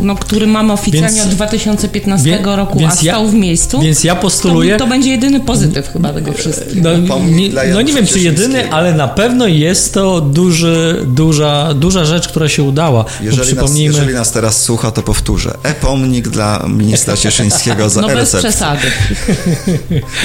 no, 0.00 0.16
który 0.16 0.46
mamy 0.46 0.72
oficjalnie 0.72 1.16
więc, 1.16 1.28
od 1.28 1.34
2015 1.34 2.30
wie, 2.30 2.56
roku, 2.56 2.80
a 2.86 2.90
stał 2.90 3.24
ja, 3.24 3.30
w 3.30 3.34
miejscu, 3.34 3.80
więc 3.80 4.04
ja 4.04 4.14
postuluję... 4.14 4.76
To, 4.76 4.84
to, 4.84 4.90
będzie 4.90 5.10
jedyny 5.10 5.40
pozytyw 5.40 5.88
chyba 5.92 6.12
tego 6.12 6.32
wszystkiego. 6.32 6.90
No, 7.08 7.18
nie, 7.18 7.50
no 7.72 7.82
nie 7.82 7.92
wiem, 7.92 8.06
czy 8.06 8.20
jedyny, 8.20 8.72
ale 8.72 8.94
na 8.94 9.08
pewno 9.08 9.46
jest 9.46 9.94
to 9.94 10.20
duży, 10.20 11.04
duża, 11.06 11.74
duża 11.74 12.04
rzecz, 12.04 12.28
która 12.28 12.48
się 12.48 12.62
udała. 12.62 13.04
Jeżeli, 13.20 13.46
przypomnijmy... 13.46 13.92
nas, 13.92 13.96
jeżeli 13.96 14.14
nas 14.18 14.32
teraz 14.32 14.62
słucha, 14.62 14.90
to 14.90 15.02
powtórzę. 15.02 15.58
E-pomnik 15.62 16.28
dla 16.28 16.66
ministra 16.68 17.16
Cieszyńskiego 17.16 17.55
za 17.88 18.00
No 18.00 18.08
bez 18.08 18.36
przesady. 18.36 18.86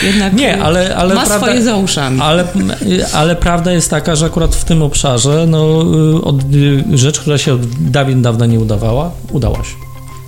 Jednak 0.04 0.34
nie, 0.34 0.62
ale, 0.62 0.96
ale 0.96 1.16
ma 1.16 1.26
prawda, 1.26 1.48
swoje 1.48 1.64
za 1.64 1.76
uszami. 1.76 2.22
Ale, 2.22 2.48
ale 3.14 3.36
prawda 3.36 3.72
jest 3.72 3.90
taka, 3.90 4.16
że 4.16 4.26
akurat 4.26 4.56
w 4.56 4.66
tym 4.66 4.82
obszarze 4.82 5.46
no, 5.48 5.84
y, 6.18 6.22
od, 6.22 6.36
rzecz, 6.94 7.20
która 7.20 7.38
się 7.38 7.54
od 7.54 7.66
dawien 7.66 8.22
dawna 8.22 8.46
nie 8.46 8.60
udawała, 8.60 9.12
udała 9.32 9.58
się. 9.58 9.76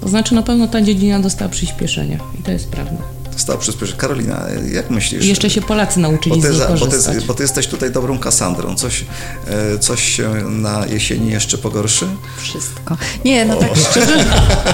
To 0.02 0.10
znaczy 0.10 0.36
na 0.36 0.42
pewno 0.42 0.68
ta 0.68 0.82
dziedzina 0.82 1.20
dostała 1.20 1.52
przyspieszenia 1.52 2.18
i 2.40 2.44
to 2.44 2.52
jest 2.52 2.70
prawda 2.70 3.23
stał 3.42 3.58
przyspieszony. 3.58 3.98
Karolina, 3.98 4.46
jak 4.72 4.90
myślisz? 4.90 5.26
Jeszcze 5.26 5.50
się 5.50 5.62
Polacy 5.62 6.00
nauczyli 6.00 6.36
bo 6.36 6.42
ty, 6.42 6.54
z 6.54 6.80
bo 6.80 6.88
ty, 6.88 7.22
bo 7.28 7.34
ty 7.34 7.44
jesteś 7.44 7.68
tutaj 7.68 7.92
dobrą 7.92 8.20
Kasandrą. 8.20 8.76
Coś, 8.76 9.06
e, 9.48 9.80
coś 9.80 10.04
się 10.04 10.30
na 10.50 10.86
jesieni 10.86 11.32
jeszcze 11.32 11.58
pogorszy? 11.58 12.06
Wszystko. 12.38 12.98
Nie, 13.26 13.46
no 13.46 13.58
o. 13.58 13.60
tak 13.60 13.78
szczerze, 13.78 14.26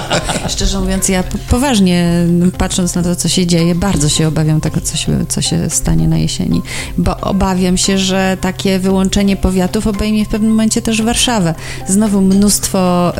szczerze 0.54 0.80
mówiąc, 0.80 1.08
ja 1.08 1.24
poważnie 1.48 2.26
patrząc 2.58 2.94
na 2.94 3.02
to, 3.02 3.16
co 3.16 3.28
się 3.28 3.46
dzieje, 3.46 3.74
bardzo 3.74 4.08
się 4.08 4.28
obawiam 4.28 4.60
tego, 4.60 4.80
co 4.80 4.96
się, 4.96 5.26
co 5.28 5.42
się 5.42 5.70
stanie 5.70 6.08
na 6.08 6.18
jesieni, 6.18 6.62
bo 6.98 7.16
obawiam 7.20 7.76
się, 7.76 7.98
że 7.98 8.36
takie 8.40 8.78
wyłączenie 8.78 9.36
powiatów 9.36 9.86
obejmie 9.86 10.24
w 10.24 10.28
pewnym 10.28 10.50
momencie 10.50 10.82
też 10.82 11.02
Warszawę. 11.02 11.54
Znowu 11.88 12.20
mnóstwo 12.20 13.12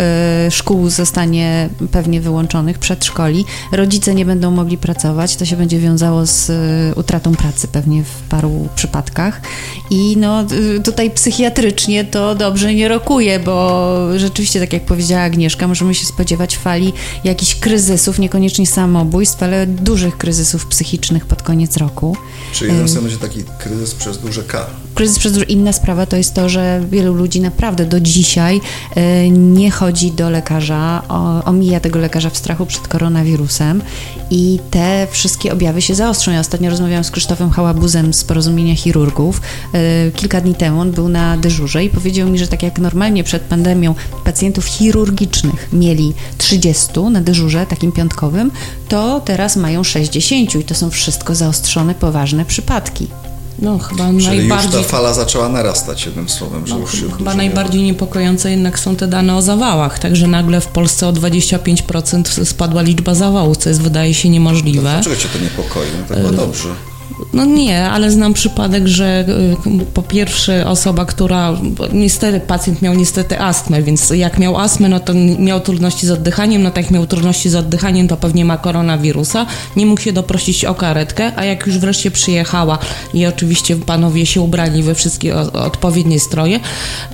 y, 0.46 0.50
szkół 0.50 0.90
zostanie 0.90 1.68
pewnie 1.90 2.20
wyłączonych, 2.20 2.78
przedszkoli. 2.78 3.44
Rodzice 3.72 4.14
nie 4.14 4.24
będą 4.24 4.50
mogli 4.50 4.78
pracować 4.78 5.29
to 5.36 5.44
się 5.44 5.56
będzie 5.56 5.78
wiązało 5.78 6.26
z 6.26 6.50
y, 6.50 6.94
utratą 7.00 7.34
pracy 7.34 7.68
pewnie 7.68 8.04
w 8.04 8.28
paru 8.28 8.68
przypadkach. 8.76 9.40
I 9.90 10.16
no 10.16 10.44
y, 10.76 10.80
tutaj 10.80 11.10
psychiatrycznie 11.10 12.04
to 12.04 12.34
dobrze 12.34 12.74
nie 12.74 12.88
rokuje, 12.88 13.40
bo 13.40 13.96
rzeczywiście, 14.16 14.60
tak 14.60 14.72
jak 14.72 14.84
powiedziała 14.84 15.22
Agnieszka, 15.22 15.68
możemy 15.68 15.94
się 15.94 16.06
spodziewać 16.06 16.56
fali 16.56 16.92
jakichś 17.24 17.54
kryzysów, 17.54 18.18
niekoniecznie 18.18 18.66
samobójstw, 18.66 19.42
ale 19.42 19.66
dużych 19.66 20.18
kryzysów 20.18 20.66
psychicznych 20.66 21.26
pod 21.26 21.42
koniec 21.42 21.76
roku. 21.76 22.16
Czyli 22.52 22.72
um, 22.72 22.86
będzie 23.02 23.18
taki 23.18 23.44
kryzys 23.58 23.94
przez 23.94 24.18
duże 24.18 24.42
K. 24.42 24.66
Kryzys. 25.00 25.48
Inna 25.48 25.72
sprawa 25.72 26.06
to 26.06 26.16
jest 26.16 26.34
to, 26.34 26.48
że 26.48 26.82
wielu 26.90 27.14
ludzi 27.14 27.40
naprawdę 27.40 27.86
do 27.86 28.00
dzisiaj 28.00 28.60
y, 28.96 29.30
nie 29.30 29.70
chodzi 29.70 30.12
do 30.12 30.30
lekarza, 30.30 31.02
omija 31.44 31.80
tego 31.80 31.98
lekarza 31.98 32.30
w 32.30 32.36
strachu 32.36 32.66
przed 32.66 32.88
koronawirusem 32.88 33.82
i 34.30 34.58
te 34.70 35.06
wszystkie 35.10 35.52
objawy 35.52 35.82
się 35.82 35.94
zaostrzą. 35.94 36.30
Ja 36.32 36.40
ostatnio 36.40 36.70
rozmawiałam 36.70 37.04
z 37.04 37.10
Krzysztofem 37.10 37.50
Hałabuzem 37.50 38.14
z 38.14 38.24
Porozumienia 38.24 38.74
Chirurgów. 38.74 39.40
E, 39.74 40.10
kilka 40.10 40.40
dni 40.40 40.54
temu 40.54 40.80
on 40.80 40.90
był 40.92 41.08
na 41.08 41.36
dyżurze 41.36 41.84
i 41.84 41.90
powiedział 41.90 42.28
mi, 42.28 42.38
że 42.38 42.48
tak 42.48 42.62
jak 42.62 42.78
normalnie 42.78 43.24
przed 43.24 43.42
pandemią 43.42 43.94
pacjentów 44.24 44.66
chirurgicznych 44.66 45.68
mieli 45.72 46.12
30 46.38 47.00
na 47.10 47.20
dyżurze 47.20 47.66
takim 47.66 47.92
piątkowym, 47.92 48.50
to 48.88 49.20
teraz 49.20 49.56
mają 49.56 49.84
60 49.84 50.54
i 50.54 50.64
to 50.64 50.74
są 50.74 50.90
wszystko 50.90 51.34
zaostrzone, 51.34 51.94
poważne 51.94 52.44
przypadki. 52.44 53.19
No, 53.58 53.78
chyba 53.78 54.06
Czyli 54.06 54.26
najbardziej... 54.26 54.80
już 54.80 54.86
ta 54.86 54.88
fala 54.88 55.14
zaczęła 55.14 55.48
narastać, 55.48 56.06
jednym 56.06 56.28
słowem, 56.28 56.66
że 56.66 56.74
no, 56.74 56.80
już 56.80 57.00
się 57.00 57.10
Chyba 57.18 57.34
najbardziej 57.34 57.82
niepokojące 57.82 58.50
jednak 58.50 58.78
są 58.78 58.96
te 58.96 59.08
dane 59.08 59.36
o 59.36 59.42
zawałach, 59.42 59.98
także 59.98 60.26
nagle 60.26 60.60
w 60.60 60.66
Polsce 60.66 61.08
o 61.08 61.12
25% 61.12 62.44
spadła 62.44 62.82
liczba 62.82 63.14
zawałów, 63.14 63.56
co 63.56 63.68
jest 63.68 63.82
wydaje 63.82 64.14
się 64.14 64.28
niemożliwe. 64.28 64.80
Dlaczego 64.80 65.16
Cię 65.16 65.28
to 65.28 65.38
niepokoi? 65.38 65.86
No, 66.00 66.06
tak 66.08 66.18
było 66.18 66.32
dobrze. 66.32 66.68
No 67.32 67.44
nie, 67.44 67.90
ale 67.90 68.10
znam 68.10 68.34
przypadek, 68.34 68.86
że 68.86 69.24
y, 69.82 69.84
po 69.94 70.02
pierwsze 70.02 70.66
osoba, 70.66 71.04
która, 71.04 71.52
niestety 71.92 72.40
pacjent 72.40 72.82
miał 72.82 72.94
niestety 72.94 73.40
astmę, 73.40 73.82
więc 73.82 74.10
jak 74.10 74.38
miał 74.38 74.58
astmę, 74.58 74.88
no 74.88 75.00
to 75.00 75.14
miał 75.38 75.60
trudności 75.60 76.06
z 76.06 76.10
oddychaniem, 76.10 76.62
no 76.62 76.70
tak 76.70 76.84
jak 76.84 76.90
miał 76.90 77.06
trudności 77.06 77.50
z 77.50 77.54
oddychaniem, 77.54 78.08
to 78.08 78.16
pewnie 78.16 78.44
ma 78.44 78.58
koronawirusa, 78.58 79.46
nie 79.76 79.86
mógł 79.86 80.00
się 80.00 80.12
doprosić 80.12 80.64
o 80.64 80.74
karetkę, 80.74 81.32
a 81.36 81.44
jak 81.44 81.66
już 81.66 81.78
wreszcie 81.78 82.10
przyjechała 82.10 82.78
i 83.14 83.26
oczywiście 83.26 83.76
panowie 83.76 84.26
się 84.26 84.40
ubrali 84.40 84.82
we 84.82 84.94
wszystkie 84.94 85.36
odpowiednie 85.36 86.20
stroje, 86.20 86.60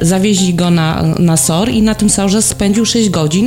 zawieźli 0.00 0.54
go 0.54 0.70
na, 0.70 1.02
na 1.18 1.36
SOR 1.36 1.68
i 1.68 1.82
na 1.82 1.94
tym 1.94 2.10
SORze 2.10 2.42
spędził 2.42 2.86
6 2.86 3.10
godzin, 3.10 3.44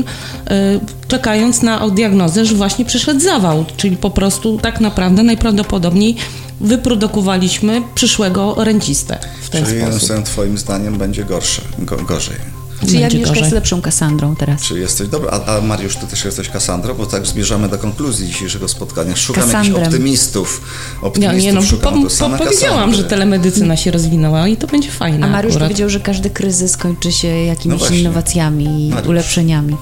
yy, 0.49 0.79
czekając 1.08 1.62
na 1.62 1.89
diagnozę, 1.89 2.45
że 2.45 2.55
właśnie 2.55 2.86
przyszedł 2.86 3.19
zawał, 3.19 3.65
czyli 3.77 3.97
po 3.97 4.10
prostu 4.10 4.58
tak 4.58 4.82
naprawdę 4.82 5.23
najprawdopodobniej 5.23 6.15
wyprodukowaliśmy 6.60 7.82
przyszłego 7.95 8.56
rencistę 8.58 9.19
w 9.41 9.50
ten 9.50 9.65
Czyli 9.65 9.82
sposób. 9.82 10.10
Czyli 10.10 10.24
twoim 10.24 10.58
zdaniem 10.58 10.98
będzie 10.98 11.26
gorsze, 11.26 11.62
go, 11.80 11.98
gorzej. 11.98 12.60
Czy 12.88 12.95
ja 12.95 13.10
jest 13.36 13.52
lepszą 13.52 13.82
Kasandrą 13.82 14.36
teraz? 14.36 14.62
Czy 14.62 14.80
jesteś 14.80 15.08
dobra? 15.08 15.32
A, 15.32 15.58
a, 15.58 15.62
Mariusz, 15.62 15.95
ty 15.95 16.08
też 16.08 16.26
jesteś 16.26 16.50
Kasandrą? 16.50 16.93
Bo 16.93 17.06
tak 17.06 17.28
zbierzamy 17.28 17.69
do 17.69 17.78
konkluzji 17.78 18.28
dzisiejszego 18.28 18.67
spotkania. 18.67 19.15
Szukam 19.15 19.43
Kasandrem. 19.43 19.74
jakichś 19.74 19.88
optymistów. 19.88 20.62
optymistów 21.02 21.43
nie, 21.43 21.54
no, 21.54 21.62
szukam, 21.62 22.04
po, 22.04 22.10
po, 22.30 22.38
powiedziałam, 22.38 22.93
że 22.93 23.04
telemedycyna 23.04 23.78
się 23.78 23.91
rozwinęła 23.91 24.48
i 24.48 24.58
to 24.58 24.67
będzie 24.67 24.91
fajne 24.91 25.28
A 25.28 25.30
Mariusz 25.30 25.54
akurat. 25.54 25.69
powiedział, 25.69 25.89
że 25.89 26.00
każdy 26.00 26.30
kryzys 26.30 26.78
kończy 26.78 27.12
się 27.12 27.28
jakimiś 27.28 27.82
no 27.89 27.95
innowacjami 27.95 28.89
i 28.89 29.08
ulepszeniami. 29.08 29.78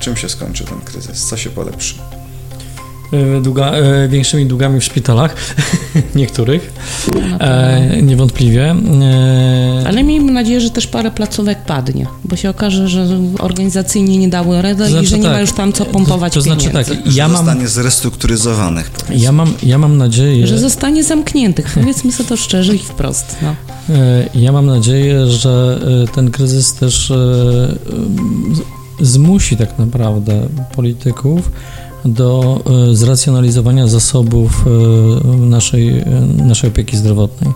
Czym 0.00 0.16
się 0.16 0.28
skończy 0.28 0.64
ten 0.64 0.80
kryzys? 0.80 1.26
Co 1.26 1.36
się 1.36 1.50
polepszy? 1.50 1.94
Długa, 3.42 3.72
większymi 4.08 4.46
długami 4.46 4.80
w 4.80 4.84
szpitalach, 4.84 5.36
niektórych, 6.14 6.72
e, 7.40 8.02
niewątpliwie. 8.02 8.70
E... 8.70 9.84
Ale 9.86 10.02
miejmy 10.02 10.32
nadzieję, 10.32 10.60
że 10.60 10.70
też 10.70 10.86
parę 10.86 11.10
placówek 11.10 11.58
padnie, 11.64 12.06
bo 12.24 12.36
się 12.36 12.50
okaże, 12.50 12.88
że 12.88 13.06
organizacyjnie 13.38 14.18
nie 14.18 14.28
dały 14.28 14.62
rady 14.62 14.88
znaczy, 14.88 15.04
i 15.04 15.06
że 15.06 15.18
nie 15.18 15.24
tak, 15.24 15.32
ma 15.32 15.40
już 15.40 15.52
tam 15.52 15.72
co 15.72 15.84
pompować 15.84 16.32
to, 16.32 16.38
to 16.38 16.42
znaczy 16.42 16.70
tak, 16.70 16.86
ja 17.06 17.28
mam, 17.28 17.36
zostanie 17.36 17.68
zrestrukturyzowanych. 17.68 18.90
Ja 19.10 19.32
mam, 19.32 19.54
ja 19.62 19.78
mam 19.78 19.96
nadzieję... 19.96 20.46
Że 20.46 20.58
zostanie 20.58 21.04
zamkniętych, 21.04 21.70
powiedzmy 21.74 22.12
sobie 22.12 22.28
to 22.28 22.36
szczerze 22.36 22.74
i 22.74 22.78
wprost. 22.78 23.36
No. 23.42 23.54
E, 23.94 24.28
ja 24.34 24.52
mam 24.52 24.66
nadzieję, 24.66 25.26
że 25.26 25.80
e, 26.04 26.14
ten 26.14 26.30
kryzys 26.30 26.74
też 26.74 27.10
e, 27.10 27.74
zmusi 29.00 29.56
tak 29.56 29.78
naprawdę 29.78 30.48
polityków 30.74 31.50
do 32.04 32.60
zracjonalizowania 32.92 33.86
zasobów 33.86 34.64
naszej, 35.38 36.04
naszej 36.36 36.70
opieki 36.70 36.96
zdrowotnej. 36.96 37.50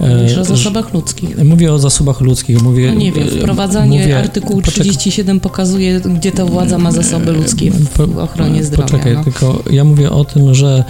Mówisz 0.00 0.38
o 0.38 0.44
zasobach 0.44 0.94
ludzkich. 0.94 1.44
Mówię 1.44 1.72
o 1.72 1.78
zasobach 1.78 2.20
ludzkich. 2.20 2.62
Mówię, 2.62 2.92
no 2.92 3.00
nie 3.00 3.12
wiem, 3.12 3.28
wprowadzanie 3.28 4.00
mówię, 4.00 4.18
artykułu 4.18 4.62
37 4.62 5.40
pokazuje, 5.40 6.00
gdzie 6.00 6.32
ta 6.32 6.44
władza 6.44 6.78
ma 6.78 6.92
zasoby 6.92 7.32
ludzkie 7.32 7.70
w 7.70 8.18
ochronie 8.18 8.64
zdrowia. 8.64 8.88
Poczekaj, 8.88 9.14
no. 9.14 9.24
tylko 9.24 9.62
ja 9.70 9.84
mówię 9.84 10.10
o 10.10 10.24
tym, 10.24 10.54
że 10.54 10.84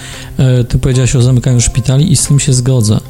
ty 0.68 0.78
powiedziałaś 0.78 1.16
o 1.16 1.22
zamykaniu 1.22 1.60
szpitali 1.60 2.12
i 2.12 2.16
z 2.16 2.26
tym 2.26 2.40
się 2.40 2.52
zgodzę. 2.52 3.00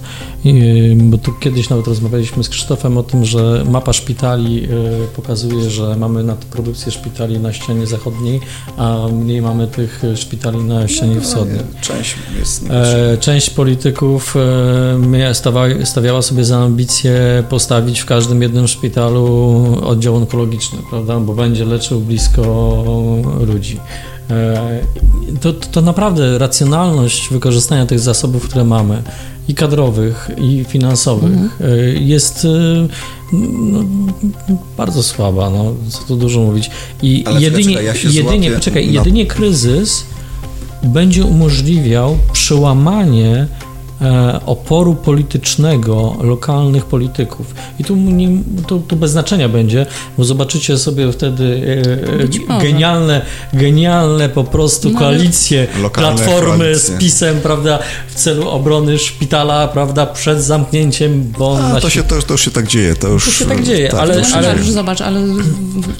Bo 0.97 1.19
tu 1.19 1.33
kiedyś 1.33 1.69
nawet 1.69 1.87
rozmawialiśmy 1.87 2.45
z 2.45 2.49
Krzysztofem 2.49 2.99
o 2.99 3.03
tym, 3.03 3.25
że 3.25 3.65
mapa 3.71 3.93
szpitali 3.93 4.69
pokazuje, 5.17 5.71
że 5.71 5.97
mamy 5.97 6.23
nadprodukcję 6.23 6.93
szpitali 6.93 7.39
na 7.39 7.53
ścianie 7.53 7.87
zachodniej, 7.87 8.41
a 8.77 8.99
mniej 9.13 9.43
mamy 9.43 9.67
tych 9.67 10.03
szpitali 10.17 10.59
na 10.59 10.89
ścianie 10.89 11.15
no, 11.15 11.21
wschodniej. 11.21 11.61
Część 11.81 12.15
jest 12.39 12.71
e, 12.71 13.17
Część 13.21 13.51
polityków 13.51 14.37
e, 14.37 15.35
stawa, 15.35 15.69
stawiała 15.91 16.23
sobie 16.23 16.45
za 16.45 16.59
ambicję 16.59 17.45
postawić 17.49 18.01
w 18.01 18.07
każdym 18.07 18.43
jednym 18.43 18.69
szpitalu 18.69 19.65
oddział 19.83 20.17
onkologiczny, 20.17 20.79
prawda, 20.91 21.21
bo 21.21 21.35
będzie 21.35 21.65
leczył 21.65 22.01
blisko 22.01 22.85
ludzi. 23.41 23.81
E, 24.31 24.81
to, 25.41 25.53
to 25.53 25.81
naprawdę 25.81 26.39
racjonalność 26.39 27.29
wykorzystania 27.29 27.87
tych 27.87 28.01
zasobów, 28.01 28.49
które 28.49 28.65
mamy, 28.65 29.03
i 29.49 29.55
kadrowych, 29.55 30.31
i 30.39 30.65
finansowych, 30.65 31.33
mhm. 31.33 31.51
E, 31.61 31.77
jest 32.01 32.45
e, 32.45 32.89
no, 33.33 33.85
bardzo 34.77 35.03
słaba, 35.03 35.51
no, 35.51 35.75
co 35.89 36.03
tu 36.03 36.17
dużo 36.17 36.41
mówić. 36.41 36.71
I 37.03 37.25
Ale 37.27 37.41
jedynie, 37.41 37.77
czekaj, 37.77 37.85
ja 37.85 38.23
jedynie, 38.23 38.51
poczekaj, 38.51 38.87
no. 38.87 38.93
jedynie 38.93 39.27
kryzys 39.27 40.05
będzie 40.83 41.25
umożliwiał 41.25 42.19
przełamanie 42.33 43.47
oporu 44.47 44.95
politycznego 44.95 46.17
lokalnych 46.21 46.85
polityków. 46.85 47.55
I 47.79 47.85
tu, 47.85 47.97
nie, 47.97 48.29
tu, 48.67 48.81
tu, 48.81 48.97
bez 48.97 49.11
znaczenia 49.11 49.49
będzie, 49.49 49.87
bo 50.19 50.25
zobaczycie 50.25 50.79
sobie 50.79 51.13
wtedy 51.13 51.63
e, 52.49 52.57
e 52.57 52.61
genialne, 52.63 53.23
genialne 53.53 54.29
po 54.29 54.45
prostu 54.45 54.91
no, 54.91 54.99
koalicje, 54.99 55.67
platformy 55.93 56.59
koalicje. 56.59 56.97
z 56.97 56.99
PiSem, 56.99 57.41
prawda, 57.41 57.79
celu 58.23 58.49
obrony 58.49 58.99
szpitala, 58.99 59.69
prawda, 59.69 60.07
przed 60.07 60.43
zamknięciem, 60.43 61.33
bo... 61.39 61.59
A, 61.59 61.81
to, 61.81 61.91
się, 61.91 62.03
to, 62.03 62.23
to 62.23 62.35
już 62.35 62.45
się 62.45 62.51
tak 62.51 62.67
dzieje, 62.67 62.95
to 62.95 63.09
już... 63.09 63.25
To 63.25 63.31
się 63.31 63.45
tak 63.45 63.63
dzieje, 63.63 63.89
tak, 63.89 64.01
ale... 64.01 64.23
ale... 64.35 64.57
Już 64.57 64.71
zobacz, 64.71 65.01
ale 65.01 65.21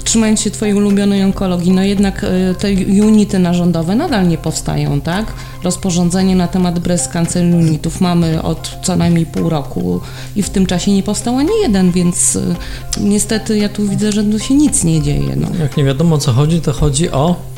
trzymając 0.03 0.41
się 0.41 0.51
twojej 0.51 0.75
ulubionej 0.75 1.23
onkologii, 1.23 1.71
no 1.71 1.83
jednak 1.83 2.23
e, 2.23 2.55
te 2.55 2.67
unity 3.03 3.39
narządowe 3.39 3.95
nadal 3.95 4.27
nie 4.27 4.37
powstają, 4.37 5.01
tak? 5.01 5.33
Rozporządzenie 5.63 6.35
na 6.35 6.47
temat 6.47 6.79
breast 6.79 7.11
cancer 7.11 7.45
unitów 7.55 8.01
mamy 8.01 8.41
od 8.41 8.77
co 8.83 8.95
najmniej 8.95 9.25
pół 9.25 9.49
roku 9.49 10.01
i 10.35 10.43
w 10.43 10.49
tym 10.49 10.65
czasie 10.65 10.91
nie 10.91 11.03
powstał 11.03 11.37
ani 11.37 11.49
jeden, 11.61 11.91
więc 11.91 12.35
y, 12.35 12.55
niestety 12.99 13.57
ja 13.57 13.69
tu 13.69 13.87
widzę, 13.87 14.11
że 14.11 14.23
tu 14.23 14.39
się 14.39 14.53
nic 14.55 14.83
nie 14.83 15.01
dzieje. 15.01 15.35
No. 15.35 15.47
Jak 15.59 15.77
nie 15.77 15.83
wiadomo 15.83 16.15
o 16.15 16.17
co 16.17 16.33
chodzi, 16.33 16.61
to 16.61 16.73
chodzi 16.73 17.11
o 17.11 17.50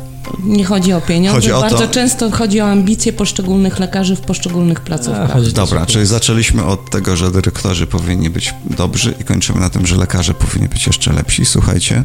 nie 0.44 0.66
chodzi 0.66 0.94
o 0.94 1.02
pieniądze, 1.02 1.36
chodzi 1.36 1.52
o 1.52 1.62
bardzo 1.62 1.78
to... 1.78 1.88
często 1.88 2.32
chodzi 2.32 2.62
o 2.62 2.72
ambicje 2.72 3.14
poszczególnych 3.14 3.80
lekarzy 3.80 4.16
w 4.16 4.22
poszczególnych 4.22 4.80
placówkach. 4.82 5.36
A, 5.36 5.42
Dobra, 5.42 5.86
czyli 5.86 6.06
zaczęliśmy 6.06 6.66
od 6.66 6.90
tego, 6.90 7.16
że 7.16 7.32
dyrektorzy 7.32 7.88
powinni 7.88 8.30
być 8.30 8.54
dobrzy 8.78 9.14
i 9.22 9.24
kończymy 9.24 9.60
na 9.60 9.70
tym, 9.70 9.88
że 9.88 9.96
lekarze 9.96 10.34
powinni 10.34 10.68
być 10.68 10.88
jeszcze 10.88 11.14
lepsi. 11.14 11.46
Słuchajcie, 11.46 12.04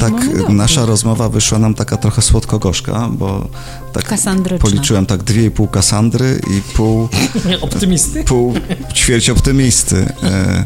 tak 0.00 0.12
nasza 0.48 0.86
rozmowa 0.86 1.28
wyszła 1.28 1.58
nam 1.58 1.74
taka 1.74 1.96
trochę 1.96 2.22
słodko-gorzka, 2.22 3.08
bo 3.12 3.48
tak 3.92 4.14
policzyłem 4.60 5.06
tak 5.06 5.22
dwie 5.22 5.44
i 5.44 5.50
pół 5.50 5.68
Kasandry 5.68 6.40
i 6.50 6.74
pół... 6.74 7.08
Optymisty? 7.60 8.24
Pół 8.24 8.54
ćwierć 8.94 9.30
optymisty. 9.30 9.96
E, 10.22 10.64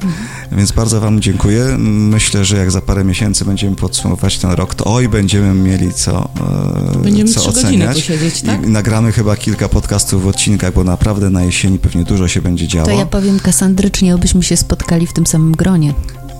więc 0.53 0.73
bardzo 0.73 1.01
wam 1.01 1.21
dziękuję. 1.21 1.65
Myślę, 1.79 2.45
że 2.45 2.57
jak 2.57 2.71
za 2.71 2.81
parę 2.81 3.05
miesięcy 3.05 3.45
będziemy 3.45 3.77
podsumować 3.77 4.39
ten 4.39 4.51
rok, 4.51 4.75
to 4.75 4.85
oj, 4.85 5.09
będziemy 5.09 5.55
mieli 5.55 5.95
co 5.95 6.29
e, 6.41 6.60
Będziemy 7.03 7.31
co 7.31 7.45
oceniać. 7.47 7.97
Posiedzieć, 7.97 8.43
tak? 8.43 8.67
I 8.67 8.69
nagramy 8.69 9.13
chyba 9.13 9.37
kilka 9.37 9.69
podcastów 9.69 10.23
w 10.23 10.27
odcinkach, 10.27 10.75
bo 10.75 10.85
naprawdę 10.85 11.31
na 11.31 11.43
jesieni 11.43 11.79
pewnie 11.79 12.05
dużo 12.05 12.29
się 12.29 12.43
będzie 12.43 12.69
działo. 12.69 12.87
To 12.87 12.93
ja 12.93 13.07
powiem 13.07 13.41
kasandrycznie, 13.41 14.15
obyśmy 14.15 14.43
się 14.43 14.57
spotkali 14.57 15.07
w 15.07 15.13
tym 15.13 15.27
samym 15.27 15.53
gronie. 15.53 15.95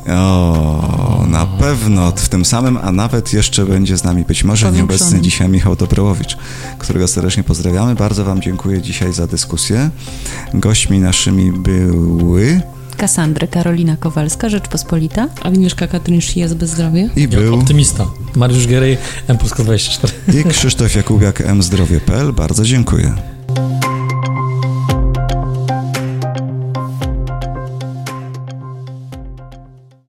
O, 0.09 1.25
na 1.29 1.47
pewno 1.47 2.13
w 2.17 2.29
tym 2.29 2.45
samym, 2.45 2.79
a 2.83 2.93
nawet 2.93 3.33
jeszcze 3.33 3.67
będzie 3.67 3.97
z 3.97 4.05
nami 4.05 4.25
być 4.25 4.45
może 4.45 4.73
nieobecny 4.73 5.21
dzisiaj 5.21 5.49
Michał 5.49 5.77
Dobrowicz, 5.77 6.37
którego 6.79 7.09
serdecznie 7.09 7.45
pozdrawiamy. 7.45 7.95
Bardzo 7.95 8.25
Wam 8.25 8.43
dziękuję 8.43 8.83
dzisiaj 8.83 9.13
za 9.13 9.27
dyskusję. 9.27 9.91
Gośćmi 10.55 10.99
naszymi 10.99 11.53
były 11.53 12.63
Kasandry 13.01 13.49
Karolina 13.49 13.97
Kowalska, 13.97 14.49
Rzeczpospolita. 14.49 15.29
Agnieszka 15.43 15.87
Katrin 15.87 16.21
jest 16.37 16.57
Bezdrowie. 16.57 17.09
I 17.17 17.29
był... 17.29 17.55
Optymista. 17.55 18.07
Mariusz 18.37 18.67
Gierej, 18.67 18.99
M 19.29 19.37
24. 19.37 20.13
I 20.41 20.45
Krzysztof 20.45 20.95
Jakubiak, 20.95 21.41
M 21.41 21.63
Zdrowie.pl. 21.63 22.33
Bardzo 22.33 22.65
dziękuję. 22.65 23.15